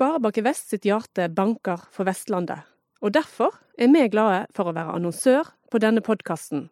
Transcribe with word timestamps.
Sparebanken 0.00 0.44
Vest 0.46 0.70
sitt 0.72 0.86
hjerte 0.88 1.26
banker 1.28 1.82
for 1.92 2.08
Vestlandet, 2.08 2.62
og 3.04 3.12
derfor 3.12 3.52
er 3.76 3.90
vi 3.92 4.06
glade 4.08 4.46
for 4.56 4.70
å 4.70 4.72
være 4.72 4.94
annonsør 4.96 5.50
på 5.68 5.76
denne 5.84 6.00
podkasten. 6.00 6.70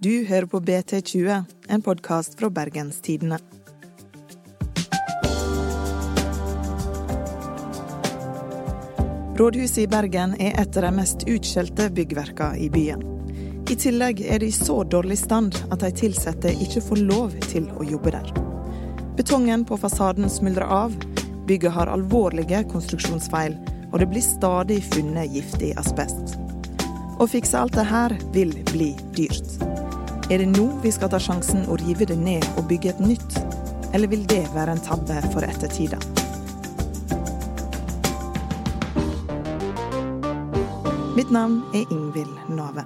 Du 0.00 0.24
hører 0.24 0.46
på 0.48 0.62
BT20, 0.64 1.42
en 1.68 1.84
podkast 1.84 2.38
fra 2.40 2.48
Bergenstidene. 2.48 3.36
Rådhuset 9.36 9.82
i 9.84 9.86
Bergen 9.92 10.32
er 10.40 10.56
et 10.56 10.80
av 10.80 10.88
de 10.88 10.94
mest 11.02 11.28
utskjelte 11.28 11.90
byggverkene 12.00 12.64
i 12.64 12.70
byen. 12.72 13.04
I 13.68 13.76
tillegg 13.76 14.24
er 14.24 14.40
det 14.40 14.54
i 14.54 14.56
så 14.56 14.78
dårlig 14.88 15.20
stand 15.20 15.60
at 15.68 15.84
de 15.84 15.92
ansatte 16.08 16.56
ikke 16.56 16.86
får 16.88 17.04
lov 17.12 17.36
til 17.50 17.68
å 17.76 17.84
jobbe 17.92 18.16
der. 18.16 18.32
Betongen 19.20 19.68
på 19.68 19.76
fasaden 19.76 20.32
smuldrer 20.32 20.72
av, 20.72 20.96
bygget 21.48 21.72
har 21.72 21.88
alvorlige 21.88 22.60
konstruksjonsfeil, 22.72 23.56
og 23.92 23.98
det 24.02 24.08
blir 24.10 24.24
stadig 24.24 24.82
funnet 24.92 25.32
giftig 25.32 25.72
asbest. 25.80 26.36
Å 27.18 27.26
fikse 27.26 27.58
alt 27.58 27.74
det 27.74 27.86
her 27.88 28.14
vil 28.34 28.52
bli 28.68 28.92
dyrt. 29.16 29.56
Er 30.28 30.42
det 30.42 30.50
nå 30.52 30.66
vi 30.84 30.92
skal 30.92 31.10
ta 31.10 31.20
sjansen 31.22 31.64
å 31.72 31.78
rive 31.80 32.06
det 32.06 32.18
ned 32.20 32.44
og 32.60 32.68
bygge 32.68 32.92
et 32.92 33.00
nytt, 33.00 33.38
eller 33.96 34.10
vil 34.12 34.26
det 34.28 34.44
være 34.52 34.76
en 34.76 34.84
tabbe 34.84 35.22
for 35.32 35.46
ettertida? 35.46 35.98
Mitt 41.16 41.32
navn 41.34 41.62
er 41.74 41.88
Ingvild 41.90 42.52
Nave. 42.54 42.84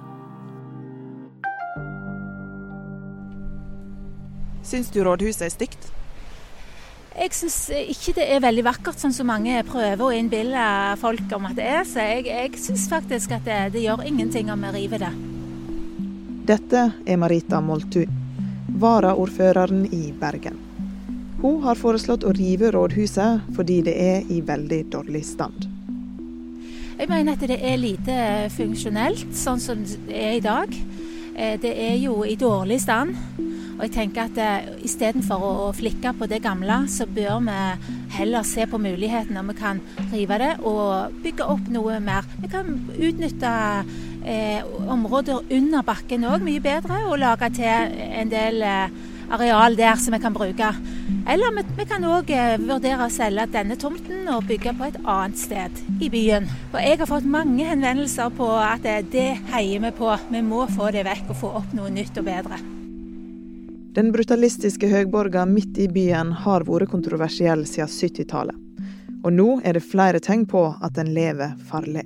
Syns 4.63 4.89
du 4.89 5.03
rådhuset 5.05 5.45
er 5.45 5.53
stygt? 5.53 5.91
Jeg 7.23 7.31
syns 7.37 7.57
ikke 7.71 8.17
det 8.17 8.23
er 8.35 8.41
veldig 8.43 8.63
vakkert, 8.67 8.97
sånn 8.99 9.13
som 9.15 9.29
mange 9.31 9.61
prøver 9.63 10.01
å 10.03 10.11
innbille 10.11 10.63
folk 10.99 11.29
om 11.37 11.45
at 11.47 11.55
det 11.55 11.67
er. 11.71 11.85
Så 11.87 12.03
jeg, 12.03 12.25
jeg 12.27 12.57
syns 12.59 12.83
faktisk 12.91 13.31
at 13.37 13.45
det, 13.47 13.59
det, 13.77 13.83
gjør 13.85 14.03
ingenting 14.09 14.51
om 14.51 14.65
vi 14.67 14.71
river 14.73 15.05
det. 15.05 15.11
Dette 16.49 16.81
er 17.07 17.21
Marita 17.21 17.61
Moltu, 17.63 18.01
varaordføreren 18.75 19.85
i 19.95 20.09
Bergen. 20.19 20.59
Hun 21.39 21.63
har 21.63 21.79
foreslått 21.79 22.27
å 22.27 22.33
rive 22.35 22.73
rådhuset 22.75 23.55
fordi 23.55 23.79
det 23.87 23.95
er 24.03 24.27
i 24.27 24.41
veldig 24.43 24.81
dårlig 24.91 25.23
stand. 25.31 25.69
Jeg 26.99 27.07
mener 27.07 27.37
at 27.37 27.47
det 27.47 27.61
er 27.63 27.79
lite 27.79 28.19
funksjonelt, 28.51 29.31
sånn 29.31 29.63
som 29.63 29.87
det 30.09 30.19
er 30.27 30.37
i 30.41 30.43
dag. 30.43 30.75
Eh, 31.39 31.55
det 31.55 31.71
er 31.87 31.95
jo 32.03 32.19
i 32.27 32.35
dårlig 32.35 32.83
stand. 32.83 33.15
Og 33.77 33.85
jeg 33.87 33.93
tenker 33.95 34.27
at 34.27 34.39
eh, 34.41 34.71
istedenfor 34.85 35.43
å, 35.43 35.51
å 35.67 35.73
flikke 35.75 36.13
på 36.17 36.29
det 36.29 36.43
gamle, 36.43 36.83
så 36.91 37.07
bør 37.09 37.41
vi 37.47 37.59
heller 38.17 38.45
se 38.47 38.67
på 38.69 38.79
mulighetene 38.81 39.43
vi 39.49 39.55
kan 39.57 39.81
rive 40.13 40.37
det 40.41 40.51
og 40.61 41.15
bygge 41.23 41.47
opp 41.55 41.69
noe 41.73 41.99
mer. 42.03 42.27
Vi 42.41 42.51
kan 42.51 42.69
utnytte 42.93 43.53
eh, 44.25 44.61
områder 44.93 45.49
under 45.57 45.85
bakken 45.85 46.27
òg 46.29 46.45
mye 46.45 46.61
bedre, 46.63 47.01
og 47.09 47.19
lage 47.21 47.49
til 47.57 47.97
en 48.03 48.31
del 48.31 48.61
eh, 48.67 49.01
areal 49.33 49.77
der 49.77 49.95
som 49.95 50.13
vi 50.13 50.21
kan 50.21 50.35
bruke. 50.35 50.69
Eller 51.29 51.55
vi, 51.57 51.63
vi 51.77 51.87
kan 51.89 52.05
òg 52.07 52.29
eh, 52.35 52.55
vurdere 52.61 53.07
å 53.07 53.13
selge 53.13 53.47
denne 53.55 53.77
tomten 53.79 54.29
og 54.33 54.45
bygge 54.49 54.75
på 54.77 54.89
et 54.89 55.01
annet 55.03 55.39
sted 55.39 55.83
i 56.03 56.11
byen. 56.13 56.47
Og 56.73 56.79
jeg 56.83 57.01
har 57.01 57.09
fått 57.09 57.27
mange 57.39 57.67
henvendelser 57.67 58.33
på 58.37 58.51
at 58.59 58.85
det, 58.85 58.99
det 59.15 59.29
heier 59.53 59.83
vi 59.87 59.93
på. 59.97 60.13
Vi 60.29 60.45
må 60.45 60.67
få 60.71 60.93
det 60.93 61.07
vekk 61.09 61.33
og 61.33 61.43
få 61.43 61.57
opp 61.63 61.75
noe 61.77 61.91
nytt 61.93 62.21
og 62.21 62.29
bedre. 62.29 62.61
Den 63.93 64.11
brutalistiske 64.11 64.87
høgborga 64.89 65.43
midt 65.45 65.77
i 65.77 65.85
byen 65.85 66.31
har 66.41 66.63
vært 66.65 66.89
kontroversiell 66.89 67.61
siden 67.69 67.91
70-tallet. 67.93 68.55
Og 69.21 69.35
nå 69.37 69.45
er 69.61 69.77
det 69.77 69.83
flere 69.85 70.17
tegn 70.17 70.47
på 70.49 70.63
at 70.81 70.95
den 70.97 71.11
lever 71.13 71.53
farlig. 71.69 72.01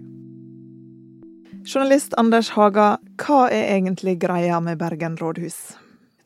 Journalist 1.64 2.12
Anders 2.20 2.50
Haga, 2.58 2.98
hva 3.24 3.46
er 3.48 3.72
egentlig 3.78 4.18
greia 4.20 4.60
med 4.60 4.82
Bergen 4.82 5.16
rådhus? 5.16 5.56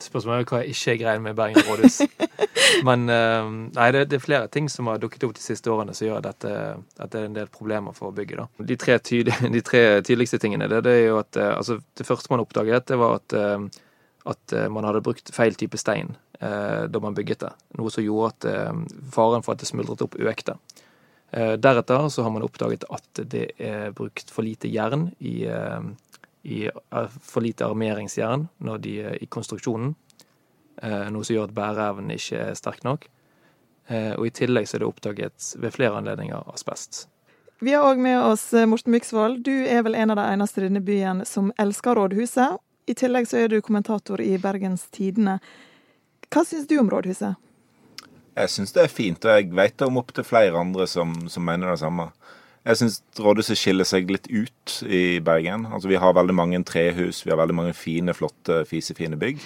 Spørsmålet 0.02 0.42
er 0.42 0.50
hva 0.50 0.64
jeg 0.64 0.74
ikke 0.74 0.96
er 0.96 0.98
greia 1.04 1.22
med 1.28 1.38
Bergen 1.38 1.70
rådhus. 1.70 2.00
Men 2.88 3.06
eh, 3.14 3.54
nei, 3.78 3.92
det, 3.94 4.18
er 4.18 4.26
flere 4.26 4.50
ting 4.50 4.66
som 4.66 4.90
har 4.90 4.98
dukket 4.98 5.28
opp 5.30 5.38
de 5.38 5.46
siste 5.46 5.70
årene 5.70 5.94
som 5.94 6.10
gjør 6.10 6.26
at 6.32 6.42
det 6.42 7.22
er 7.22 7.22
en 7.22 7.38
del 7.38 7.54
problemer 7.54 7.94
for 7.94 8.10
å 8.10 8.18
bygge. 8.18 8.42
Da. 8.42 8.66
De, 8.66 8.80
tre 8.82 8.98
de 9.58 9.62
tre 9.62 9.86
tydeligste 10.02 10.42
tingene 10.42 10.72
det, 10.74 10.82
det 10.90 10.98
er 11.04 11.08
jo 11.12 11.22
at 11.22 11.38
eh, 11.38 11.54
altså, 11.54 11.78
Det 11.94 12.10
første 12.10 12.34
man 12.34 12.42
oppdaget, 12.42 12.90
det 12.90 12.98
var 12.98 13.22
at, 13.22 13.38
eh, 13.38 13.82
at 14.30 14.54
man 14.70 14.86
hadde 14.86 15.02
brukt 15.06 15.32
feil 15.34 15.56
type 15.58 15.80
stein 15.82 16.16
da 16.42 17.00
man 17.02 17.14
bygget 17.14 17.44
det. 17.44 17.50
Noe 17.78 17.92
som 17.94 18.02
gjorde 18.02 18.32
at 18.32 18.46
faren 19.14 19.44
for 19.46 19.54
at 19.54 19.62
det 19.62 19.68
smuldret 19.70 20.02
opp, 20.02 20.16
økte. 20.18 20.56
Deretter 21.32 22.08
så 22.10 22.26
har 22.26 22.34
man 22.34 22.46
oppdaget 22.46 22.88
at 22.90 23.22
det 23.30 23.44
er 23.62 23.94
brukt 23.94 24.34
for 24.34 24.46
lite 24.46 24.70
jern 24.70 25.12
i 25.20 25.36
i 26.42 26.70
for 27.22 27.46
lite 27.46 27.66
armeringsjern 27.66 28.48
de 28.82 28.96
i 29.22 29.30
konstruksjonen. 29.30 29.94
Eh, 30.82 31.08
noe 31.14 31.26
som 31.26 31.36
gjør 31.36 31.50
at 31.50 31.56
bæreevnen 31.56 32.14
ikke 32.16 32.40
er 32.50 32.58
sterk 32.58 32.86
nok. 32.88 33.08
Eh, 33.92 34.14
og 34.16 34.26
i 34.28 34.34
tillegg 34.34 34.70
så 34.70 34.78
er 34.78 34.84
det 34.84 34.90
oppdaget 34.90 35.52
ved 35.62 35.76
flere 35.76 36.00
anledninger 36.00 36.50
asbest. 36.54 37.06
Vi 37.62 37.76
har 37.76 37.86
òg 37.86 38.02
med 38.02 38.18
oss 38.18 38.48
eh, 38.58 38.66
Morten 38.66 38.94
Myksvold. 38.96 39.44
Du 39.46 39.54
er 39.54 39.84
vel 39.86 39.98
en 39.98 40.14
av 40.14 40.18
de 40.18 40.28
eneste 40.34 40.62
i 40.62 40.66
denne 40.66 40.82
byen 40.86 41.26
som 41.30 41.52
elsker 41.62 42.00
rådhuset. 42.00 42.58
I 42.90 42.96
tillegg 42.98 43.28
så 43.30 43.44
er 43.44 43.52
du 43.52 43.62
kommentator 43.62 44.22
i 44.24 44.36
Bergens 44.42 44.88
Tidende. 44.94 45.40
Hva 46.32 46.44
syns 46.48 46.68
du 46.70 46.78
om 46.82 46.90
rådhuset? 46.92 47.38
Jeg 48.40 48.50
syns 48.54 48.72
det 48.74 48.86
er 48.86 48.92
fint, 48.92 49.26
og 49.28 49.36
jeg 49.36 49.52
vet 49.56 49.84
om 49.84 50.00
opptil 50.00 50.26
flere 50.26 50.58
andre 50.58 50.88
som, 50.88 51.14
som 51.30 51.44
mener 51.46 51.74
det 51.74 51.82
samme. 51.82 52.08
Jeg 52.64 52.78
syns 52.78 53.02
rådhuset 53.20 53.58
skiller 53.58 53.88
seg 53.90 54.12
litt 54.14 54.30
ut 54.30 54.78
i 54.86 55.20
Bergen. 55.26 55.66
Altså 55.68 55.90
Vi 55.92 56.00
har 56.00 56.16
veldig 56.16 56.36
mange 56.38 56.62
trehus, 56.64 57.26
vi 57.26 57.34
har 57.34 57.42
veldig 57.42 57.58
mange 57.58 57.76
fine, 57.76 58.14
flotte, 58.14 58.62
fisefine 58.70 59.20
bygg. 59.20 59.42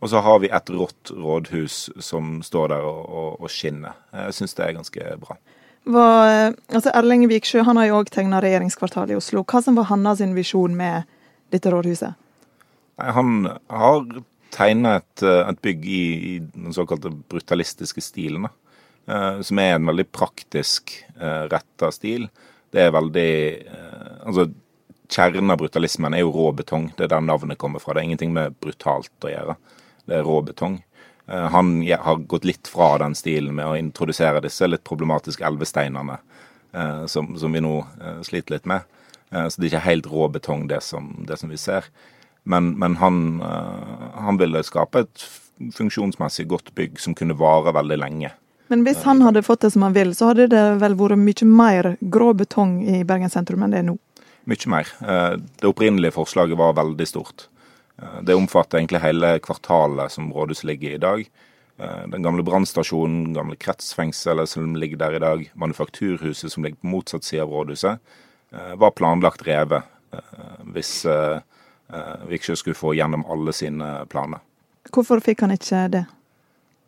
Og 0.00 0.08
så 0.08 0.22
har 0.24 0.38
vi 0.40 0.48
et 0.48 0.70
rått 0.72 1.12
rådhus 1.12 1.90
som 2.00 2.38
står 2.42 2.72
der 2.72 2.86
og, 2.88 3.00
og, 3.04 3.30
og 3.42 3.52
skinner. 3.52 3.98
Jeg 4.14 4.38
syns 4.38 4.56
det 4.56 4.64
er 4.64 4.76
ganske 4.78 5.16
bra. 5.20 5.36
Hva, 5.90 6.06
altså 6.70 6.92
Erling 6.94 7.26
Viksjø 7.28 7.64
han 7.66 7.80
har 7.80 7.90
jo 7.90 8.00
òg 8.00 8.10
tegna 8.12 8.40
regjeringskvartalet 8.44 9.14
i 9.14 9.18
Oslo. 9.20 9.44
Hva 9.44 9.60
som 9.64 9.76
var 9.76 9.90
hans 9.90 10.22
visjon 10.36 10.76
med 10.76 11.08
dette 11.52 11.72
rådhuset? 11.72 12.16
Han 13.16 13.48
har 13.68 14.06
tegna 14.54 14.96
et, 14.98 15.22
et, 15.22 15.60
bygg 15.62 15.84
i, 15.86 16.04
i 16.34 16.38
den 16.42 16.74
såkalte 16.74 17.12
brutalistiske 17.30 18.02
stilen. 18.02 18.48
Eh, 19.06 19.40
som 19.46 19.60
er 19.62 19.76
en 19.76 19.88
veldig 19.90 20.08
praktisk 20.12 20.92
eh, 21.16 21.44
retta 21.50 21.90
stil 21.94 22.28
det 22.70 22.86
er 22.86 22.94
veldig 22.94 23.32
eh, 23.66 24.06
Altså, 24.20 24.46
kjernen 25.10 25.50
av 25.50 25.58
brutalismen 25.62 26.14
er 26.14 26.22
jo 26.22 26.32
rå 26.34 26.50
betong. 26.60 26.90
Det 26.96 27.06
er 27.06 27.14
der 27.14 27.24
navnet 27.24 27.58
kommer 27.58 27.82
fra. 27.82 27.94
Det 27.94 28.02
er 28.02 28.10
ingenting 28.10 28.34
med 28.36 28.54
brutalt 28.62 29.26
å 29.26 29.32
gjøre. 29.32 29.56
Det 30.06 30.18
er 30.18 30.26
rå 30.26 30.36
betong. 30.46 30.76
Eh, 31.26 31.46
han 31.54 31.72
har 31.88 32.22
gått 32.30 32.46
litt 32.46 32.70
fra 32.70 32.92
den 33.02 33.16
stilen 33.18 33.56
med 33.56 33.66
å 33.66 33.78
introdusere 33.78 34.42
disse 34.44 34.68
litt 34.68 34.84
problematiske 34.86 35.46
elvesteinene 35.46 36.20
eh, 36.20 37.04
som, 37.10 37.32
som 37.40 37.56
vi 37.56 37.64
nå 37.64 37.74
sliter 38.26 38.58
litt 38.58 38.70
med. 38.70 38.86
Så 39.30 39.60
det 39.62 39.68
er 39.68 39.70
ikke 39.70 39.84
helt 39.84 40.06
rå 40.10 40.24
betong, 40.34 40.64
det 40.66 40.80
som, 40.82 41.12
det 41.22 41.36
som 41.38 41.52
vi 41.52 41.58
ser. 41.60 41.84
Men, 42.44 42.72
men 42.80 42.96
han, 42.96 43.40
han, 43.40 44.38
ville 44.40 44.62
skape 44.64 45.04
et 45.04 45.24
funksjonsmessig 45.76 46.46
godt 46.48 46.70
bygg 46.74 46.96
som 46.98 47.14
kunne 47.14 47.36
vare 47.36 47.74
veldig 47.76 47.98
lenge. 48.00 48.30
Men 48.70 48.84
hvis 48.86 49.02
han 49.02 49.20
hadde 49.26 49.42
fått 49.42 49.64
det 49.64 49.72
som 49.74 49.82
han 49.82 49.94
vil, 49.96 50.12
så 50.14 50.30
hadde 50.30 50.46
det 50.52 50.62
vel 50.78 50.94
vært 50.98 51.18
mye 51.18 51.46
mer 51.50 51.88
grå 52.00 52.30
betong 52.38 52.78
i 52.86 53.02
Bergen 53.04 53.32
sentrum 53.32 53.64
enn 53.66 53.74
det 53.74 53.82
er 53.82 53.88
nå? 53.88 53.96
Mye 54.50 54.70
mer. 54.70 54.88
Eh, 55.02 55.36
det 55.60 55.68
opprinnelige 55.68 56.14
forslaget 56.14 56.58
var 56.58 56.76
veldig 56.78 57.06
stort. 57.08 57.48
Eh, 57.98 58.20
det 58.22 58.36
omfatter 58.38 58.78
egentlig 58.78 59.02
hele 59.02 59.34
kvartalet 59.42 60.14
som 60.14 60.30
rådhuset 60.32 60.68
ligger 60.70 60.90
i 60.90 60.94
i 60.94 61.02
dag. 61.02 61.24
Eh, 61.82 62.04
den 62.14 62.22
gamle 62.22 62.46
brannstasjonen, 62.46 63.34
gamle 63.34 63.58
kretsfengselet 63.58 64.48
som 64.48 64.76
ligger 64.76 65.02
der 65.02 65.18
i 65.18 65.22
dag, 65.26 65.44
manufakturhuset 65.54 66.52
som 66.52 66.64
ligger 66.64 66.80
på 66.80 66.94
motsatt 66.94 67.26
side 67.26 67.42
av 67.42 67.50
rådhuset, 67.50 67.98
var 68.50 68.90
planlagt 68.98 69.44
revet 69.46 69.86
hvis 70.74 71.04
Viksjø 72.30 72.54
skulle 72.56 72.78
få 72.78 72.94
gjennom 72.94 73.24
alle 73.26 73.52
sine 73.56 73.90
planer. 74.10 74.42
Hvorfor 74.94 75.20
fikk 75.24 75.44
han 75.44 75.54
ikke 75.54 75.84
det? 75.92 76.04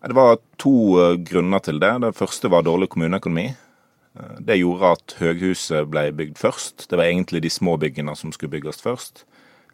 Det 0.02 0.16
var 0.18 0.40
to 0.58 0.74
eh, 0.98 1.18
grunner 1.22 1.62
til 1.62 1.78
det. 1.82 1.92
Det 2.02 2.16
første 2.18 2.50
var 2.50 2.64
dårlig 2.66 2.88
kommuneøkonomi. 2.90 3.44
Eh, 3.52 4.38
det 4.42 4.58
gjorde 4.58 4.94
at 4.96 5.14
høghuset 5.20 5.86
ble 5.92 6.08
bygd 6.18 6.40
først. 6.40 6.88
Det 6.90 6.98
var 6.98 7.06
egentlig 7.06 7.44
de 7.44 7.52
små 7.52 7.76
byggene 7.78 8.16
som 8.18 8.32
skulle 8.34 8.56
bygges 8.56 8.82
først. 8.82 9.24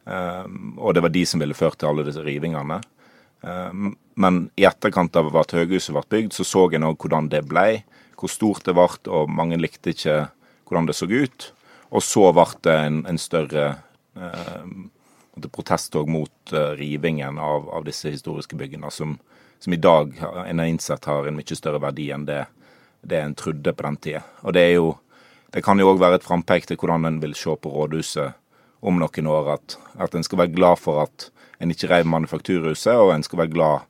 Eh, 0.05 0.45
og 0.77 0.95
det 0.95 1.05
var 1.07 1.15
de 1.15 1.25
som 1.27 1.41
ville 1.41 1.57
ført 1.57 1.79
til 1.81 1.89
alle 1.93 2.05
disse 2.09 2.25
rivingene. 2.25 2.83
Men 4.19 4.39
i 4.59 4.65
etterkant 4.67 5.15
av 5.15 5.29
at 5.39 5.53
høghuset 5.55 5.95
ble 5.95 6.01
bygd, 6.11 6.33
så 6.35 6.43
så 6.43 6.65
en 6.75 6.89
òg 6.89 6.97
hvordan 6.99 7.29
det 7.31 7.45
ble, 7.47 7.85
hvor 8.19 8.33
stort 8.33 8.65
det 8.67 8.75
ble, 8.75 8.89
og 9.15 9.31
mange 9.31 9.55
likte 9.63 9.93
ikke 9.95 10.17
hvordan 10.67 10.89
det 10.89 10.97
så 10.99 11.07
ut. 11.07 11.47
Og 11.95 12.03
så 12.03 12.25
ble 12.35 12.49
det 12.67 12.75
en, 12.89 12.99
en 13.07 13.21
større 13.23 13.69
eh, 14.19 14.65
protesttog 15.47 16.11
mot 16.11 16.53
eh, 16.53 16.75
rivingen 16.81 17.39
av, 17.39 17.71
av, 17.71 17.87
disse 17.87 18.11
historiske 18.11 18.59
byggene, 18.59 18.91
som, 18.91 19.19
som 19.63 19.73
i 19.73 19.79
dag 19.79 20.15
en 20.19 20.59
har 20.59 20.67
innsett 20.67 21.07
har 21.07 21.29
en 21.29 21.39
mye 21.39 21.59
større 21.59 21.79
verdi 21.87 22.11
enn 22.11 22.27
det 22.27 22.47
det 23.01 23.21
en 23.21 23.35
trodde 23.35 23.73
på 23.73 23.83
den 23.83 23.97
tida. 23.97 24.23
Og 24.43 24.53
det 24.53 24.63
er 24.63 24.75
jo 24.79 24.97
det 25.55 25.63
kan 25.65 25.81
jo 25.81 25.89
òg 25.89 26.01
være 26.01 26.19
et 26.19 26.27
frampek 26.27 26.67
til 26.69 26.77
hvordan 26.77 27.09
en 27.09 27.21
vil 27.23 27.35
se 27.39 27.55
på 27.57 27.71
rådhuset 27.73 28.35
om 28.85 28.99
noen 29.01 29.31
år. 29.33 29.55
At, 29.55 29.79
at 29.97 30.15
en 30.15 30.27
skal 30.27 30.43
være 30.43 30.53
glad 30.57 30.81
for 30.83 31.01
at 31.07 31.31
en 31.59 31.73
ikke 31.73 31.89
reiv 31.89 32.07
Manufakturhuset, 32.07 32.93
og 32.95 33.15
en 33.15 33.25
skal 33.25 33.41
være 33.41 33.55
glad 33.55 33.87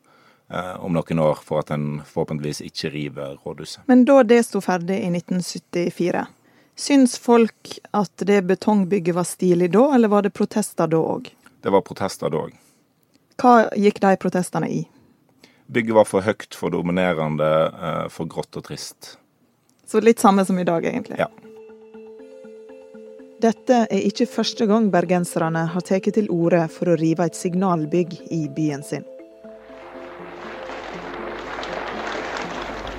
eh, 0.54 0.76
om 0.84 0.94
noen 0.94 1.22
år 1.24 1.42
for 1.44 1.64
at 1.64 1.72
en 1.74 2.04
forhåpentligvis 2.06 2.62
ikke 2.68 2.92
river 2.94 3.36
rådhuset. 3.42 3.82
Men 3.90 4.06
da 4.06 4.22
det 4.22 4.44
sto 4.46 4.62
ferdig 4.62 5.00
i 5.02 5.10
1974, 5.10 6.24
syns 6.78 7.18
folk 7.18 7.74
at 7.90 8.26
det 8.30 8.44
betongbygget 8.46 9.18
var 9.18 9.26
stilig 9.26 9.72
da, 9.74 9.88
eller 9.96 10.14
var 10.14 10.22
det 10.28 10.36
protester 10.38 10.86
da 10.86 11.02
òg? 11.02 11.32
Det 11.62 11.72
var 11.74 11.82
protester 11.86 12.30
da 12.30 12.44
òg. 12.46 12.54
Hva 13.38 13.68
gikk 13.78 14.00
de 14.02 14.14
protestene 14.18 14.70
i? 14.70 14.84
Bygget 15.68 15.94
var 15.94 16.06
for 16.08 16.24
høyt, 16.24 16.54
for 16.56 16.72
dominerende, 16.72 17.48
eh, 17.74 18.08
for 18.08 18.26
grått 18.26 18.56
og 18.56 18.64
trist. 18.64 19.18
Så 19.86 20.00
litt 20.00 20.20
samme 20.20 20.44
som 20.44 20.58
i 20.58 20.64
dag, 20.64 20.84
egentlig. 20.84 21.18
Ja. 21.18 21.28
Dette 23.40 23.84
er 23.86 24.00
ikke 24.02 24.26
første 24.26 24.66
gang 24.66 24.88
bergenserne 24.90 25.66
har 25.70 25.84
tatt 25.86 26.08
til 26.14 26.26
orde 26.34 26.64
for 26.68 26.90
å 26.90 26.98
rive 26.98 27.26
et 27.26 27.36
signalbygg 27.38 28.16
i 28.34 28.48
byen 28.48 28.82
sin. 28.82 29.04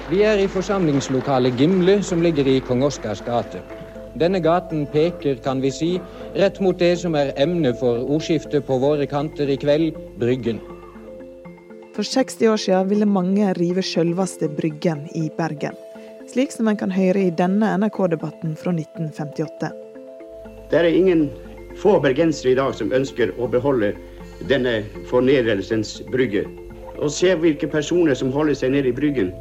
Vi 0.09 0.23
er 0.23 0.39
i 0.41 0.47
forsamlingslokalet 0.47 1.59
Gimle, 1.59 1.99
som 2.03 2.21
ligger 2.21 2.47
i 2.47 2.61
Kong 2.65 2.81
Oskars 2.87 3.21
gate. 3.21 3.61
Denne 4.17 4.39
gaten 4.41 4.87
peker, 4.89 5.35
kan 5.43 5.61
vi 5.61 5.69
si, 5.71 5.89
rett 6.35 6.59
mot 6.59 6.79
det 6.79 6.95
som 7.01 7.15
er 7.15 7.33
emnet 7.41 7.79
for 7.79 8.03
ordskiftet 8.05 8.65
på 8.67 8.77
våre 8.81 9.07
kanter 9.09 9.49
i 9.49 9.57
kveld, 9.57 9.97
Bryggen. 10.19 10.61
For 11.95 12.07
60 12.07 12.47
år 12.47 12.57
siden 12.57 12.89
ville 12.89 13.05
mange 13.09 13.53
rive 13.57 13.83
sjølveste 13.83 14.49
Bryggen 14.55 15.07
i 15.15 15.29
Bergen. 15.37 15.75
Slik 16.29 16.53
som 16.53 16.67
en 16.69 16.77
kan 16.77 16.91
høre 16.93 17.25
i 17.25 17.33
denne 17.33 17.73
NRK-debatten 17.81 18.53
fra 18.55 18.71
1958. 18.75 19.71
Det 20.69 20.77
er 20.77 20.89
ingen 20.93 21.29
få 21.81 21.97
bergensere 21.99 22.53
i 22.53 22.59
dag 22.59 22.75
som 22.77 22.93
ønsker 22.93 23.33
å 23.41 23.49
beholde 23.49 23.95
denne 24.47 24.83
fornedrelsens 25.09 25.97
brygge. 26.13 26.45
Og 26.99 27.11
se 27.11 27.33
hvilke 27.35 27.67
personer 27.67 28.15
som 28.15 28.31
holder 28.31 28.57
seg 28.59 28.75
nede 28.75 28.91
i 28.91 28.95
Bryggen. 28.95 29.31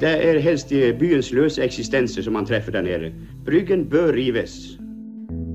Det 0.00 0.10
er 0.26 0.40
helst 0.42 0.72
i 0.74 0.88
byens 0.98 1.30
løse 1.32 1.62
eksistenser 1.62 2.24
som 2.26 2.34
man 2.34 2.48
treffer 2.48 2.74
der 2.74 2.82
nede. 2.82 3.12
Bryggen 3.46 3.86
bør 3.88 4.12
rives. 4.16 4.74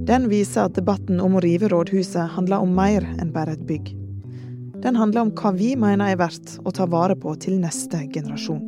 Den 0.10 0.24
viser 0.32 0.66
at 0.66 0.74
debatten 0.74 1.20
om 1.22 1.36
å 1.38 1.42
rive 1.46 1.68
rådhuset 1.70 2.32
handler 2.34 2.64
om 2.66 2.72
mer 2.74 3.04
enn 3.22 3.30
bare 3.30 3.54
et 3.54 3.66
bygg. 3.70 3.92
Den 4.82 4.98
handler 4.98 5.28
om 5.28 5.34
hva 5.38 5.52
vi 5.54 5.76
mener 5.78 6.10
er 6.10 6.18
verdt 6.18 6.56
å 6.66 6.74
ta 6.74 6.88
vare 6.90 7.14
på 7.14 7.36
til 7.44 7.60
neste 7.62 8.00
generasjon. 8.10 8.64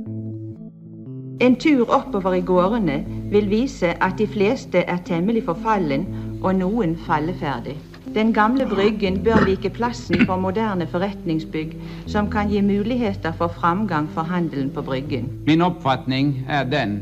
En 1.41 1.57
tur 1.57 1.89
oppover 1.89 2.37
i 2.37 2.43
gårdene 2.45 2.99
vil 3.33 3.49
vise 3.49 3.95
at 4.05 4.21
de 4.21 4.29
fleste 4.29 4.85
er 4.85 5.01
temmelig 5.07 5.47
forfallen 5.49 6.05
og 6.43 6.59
noen 6.61 6.93
falleferdig. 7.07 7.79
Den 8.13 8.35
gamle 8.37 8.67
Bryggen 8.69 9.23
bør 9.25 9.41
vike 9.49 9.73
plassen 9.73 10.21
for 10.27 10.37
moderne 10.37 10.85
forretningsbygg 10.93 11.73
som 12.11 12.29
kan 12.29 12.53
gi 12.53 12.61
muligheter 12.61 13.33
for 13.39 13.49
framgang 13.57 14.11
for 14.13 14.29
handelen 14.29 14.69
på 14.69 14.85
Bryggen. 14.85 15.31
Min 15.49 15.65
oppfatning 15.65 16.43
er 16.45 16.69
den 16.69 16.99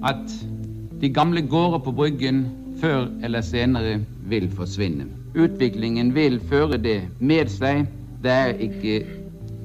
at 0.00 0.32
de 1.02 1.12
gamle 1.12 1.44
gårder 1.44 1.84
på 1.84 1.92
Bryggen 1.92 2.46
før 2.80 3.06
eller 3.24 3.40
senere 3.40 4.00
vil 4.28 4.48
forsvinne. 4.52 5.06
Utviklingen 5.36 6.14
vil 6.14 6.40
føre 6.50 6.78
det 6.80 7.00
med 7.20 7.50
seg. 7.52 7.86
Det 8.22 8.32
er 8.32 8.60
ikke 8.64 9.00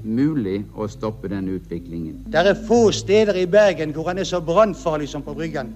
mulig 0.04 0.62
å 0.76 0.88
stoppe 0.90 1.30
den 1.32 1.50
utviklingen. 1.54 2.24
Det 2.32 2.42
er 2.42 2.58
få 2.68 2.92
steder 2.96 3.38
i 3.38 3.46
Bergen 3.50 3.94
hvor 3.96 4.10
han 4.10 4.22
er 4.22 4.28
så 4.28 4.42
brannfarlig 4.44 5.10
som 5.12 5.24
på 5.26 5.36
Bryggen. 5.38 5.74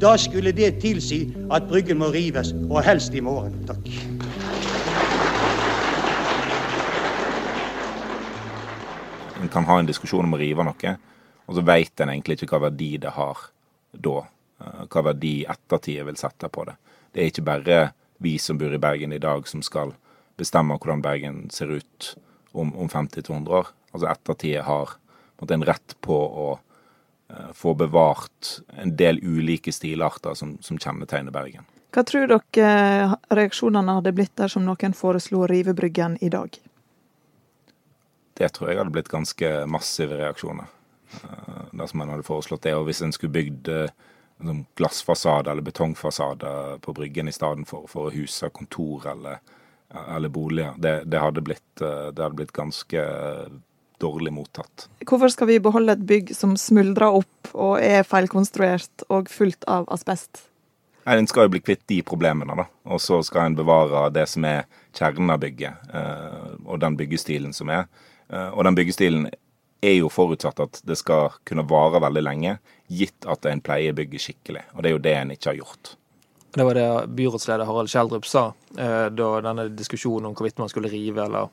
Da 0.00 0.16
skulle 0.16 0.52
det 0.56 0.78
tilsi 0.80 1.26
at 1.52 1.68
Bryggen 1.68 2.00
må 2.00 2.10
rives, 2.14 2.54
og 2.70 2.82
helst 2.86 3.14
i 3.14 3.20
morgen. 3.20 3.54
Takk. 3.68 3.90
En 9.40 9.48
kan 9.48 9.64
ha 9.68 9.78
en 9.80 9.88
diskusjon 9.88 10.24
om 10.24 10.36
å 10.36 10.40
rive 10.40 10.64
noe, 10.64 10.96
og 11.46 11.56
så 11.56 11.64
veit 11.64 12.00
en 12.00 12.12
egentlig 12.12 12.40
ikke 12.40 12.54
hva 12.54 12.66
verdi 12.68 12.94
det 13.00 13.12
har 13.16 13.48
da. 13.92 14.22
Eh, 14.60 14.86
hva 14.90 15.04
verdi 15.10 15.34
ettertida 15.48 16.04
vil 16.08 16.18
sette 16.20 16.48
på 16.52 16.66
det. 16.68 16.76
Det 17.12 17.22
er 17.22 17.32
ikke 17.32 17.46
bare 17.48 17.80
vi 18.20 18.36
som 18.38 18.58
bor 18.60 18.72
i 18.74 18.80
Bergen 18.80 19.12
i 19.12 19.22
dag 19.22 19.48
som 19.48 19.62
skal 19.64 19.94
bestemme 20.40 20.76
hvordan 20.76 21.02
Bergen 21.04 21.46
ser 21.52 21.72
ut 21.72 22.14
om, 22.52 22.74
om 22.76 22.88
50-100 22.88 23.48
år. 23.60 23.70
Altså 23.92 24.10
ettertida 24.10 24.64
har 24.66 24.96
en 25.40 25.64
rett 25.64 25.94
på 26.04 26.16
å 26.16 26.48
uh, 26.60 27.52
få 27.56 27.72
bevart 27.74 28.50
en 28.76 28.92
del 28.96 29.22
ulike 29.24 29.72
stilarter 29.72 30.36
som, 30.36 30.58
som 30.60 30.78
kjennetegner 30.78 31.32
Bergen. 31.32 31.64
Hva 31.90 32.04
tror 32.06 32.28
dere 32.28 32.66
eh, 32.68 33.14
reaksjonene 33.34 33.96
hadde 33.96 34.12
blitt 34.14 34.36
dersom 34.38 34.66
noen 34.68 34.92
foreslo 34.94 35.40
å 35.42 35.48
rive 35.50 35.72
Bryggen 35.74 36.18
i 36.20 36.28
dag? 36.30 36.60
Det 38.38 38.52
tror 38.54 38.70
jeg 38.70 38.78
hadde 38.78 38.94
blitt 38.94 39.10
ganske 39.10 39.48
massive 39.66 40.20
reaksjoner. 40.20 40.68
Dersom 41.72 42.04
en 42.04 42.12
hadde 42.12 42.28
foreslått 42.28 42.62
det. 42.68 42.76
Og 42.78 42.86
hvis 42.86 43.02
en 43.02 43.12
skulle 43.16 43.34
bygd 43.34 43.72
glassfasade 44.78 45.50
eller 45.50 45.62
betongfasade 45.62 46.78
på 46.84 46.94
Bryggen 46.96 47.28
i 47.28 47.34
stedet 47.34 47.68
for, 47.68 47.88
for 47.90 48.08
å 48.08 48.14
huse 48.14 48.48
kontor 48.54 49.08
eller 49.12 49.40
eller 50.16 50.28
boliger. 50.28 50.74
Det, 50.76 51.02
det, 51.04 51.18
hadde 51.18 51.40
blitt, 51.40 51.80
eh, 51.80 52.06
det, 52.12 52.22
hadde 52.22 52.34
blitt, 52.34 52.52
ganske 52.52 53.04
dårlig 54.00 54.32
mottatt. 54.32 54.86
Hvorfor 55.06 55.32
skal 55.32 55.50
vi 55.50 55.58
beholde 55.60 55.92
et 55.92 56.06
bygg 56.06 56.32
som 56.36 56.54
smuldrer 56.56 57.20
opp 57.20 57.50
og 57.52 57.74
er 57.84 58.06
feilkonstruert 58.08 59.04
og 59.10 59.28
fullt 59.28 59.66
av 59.68 59.88
asbest? 59.92 60.46
Nei, 61.04 61.18
En 61.18 61.28
skal 61.28 61.48
jo 61.48 61.54
bli 61.56 61.62
kvitt 61.64 61.82
de 61.90 62.00
problemene, 62.06 62.56
da. 62.56 62.68
Og 62.92 63.00
så 63.02 63.20
skal 63.26 63.50
en 63.50 63.58
bevare 63.58 64.08
det 64.14 64.26
som 64.30 64.44
er 64.48 64.64
kjernen 64.96 65.32
av 65.34 65.42
bygget, 65.42 65.92
eh, 65.92 66.56
og 66.64 66.80
den 66.80 66.96
byggestilen 66.96 67.52
som 67.56 67.72
er. 67.72 67.88
Eh, 68.30 68.48
og 68.48 68.64
den 68.64 68.78
byggestilen 68.78 69.28
er 69.80 69.96
jo 69.96 70.10
forutsatt 70.12 70.60
at 70.60 70.80
det 70.84 70.98
skal 71.00 71.32
kunne 71.48 71.64
vare 71.68 72.02
veldig 72.02 72.22
lenge, 72.24 72.58
gitt 72.88 73.26
at 73.30 73.46
en 73.48 73.62
pleier 73.64 73.96
bygget 73.96 74.26
skikkelig. 74.26 74.66
Og 74.74 74.82
det 74.82 74.90
er 74.90 74.96
jo 74.96 75.04
det 75.06 75.16
en 75.16 75.32
ikke 75.34 75.52
har 75.52 75.60
gjort. 75.62 75.94
Det 76.50 76.66
var 76.66 76.74
det 76.74 76.88
byrådsleder 77.14 77.64
Harald 77.64 77.90
Kjeldrup 77.92 78.26
sa 78.26 78.48
eh, 78.76 79.06
da 79.14 79.28
denne 79.44 79.68
diskusjonen 79.70 80.30
om 80.30 80.34
hvorvidt 80.34 80.58
man 80.58 80.70
skulle 80.72 80.90
rive 80.90 81.22
eller 81.22 81.52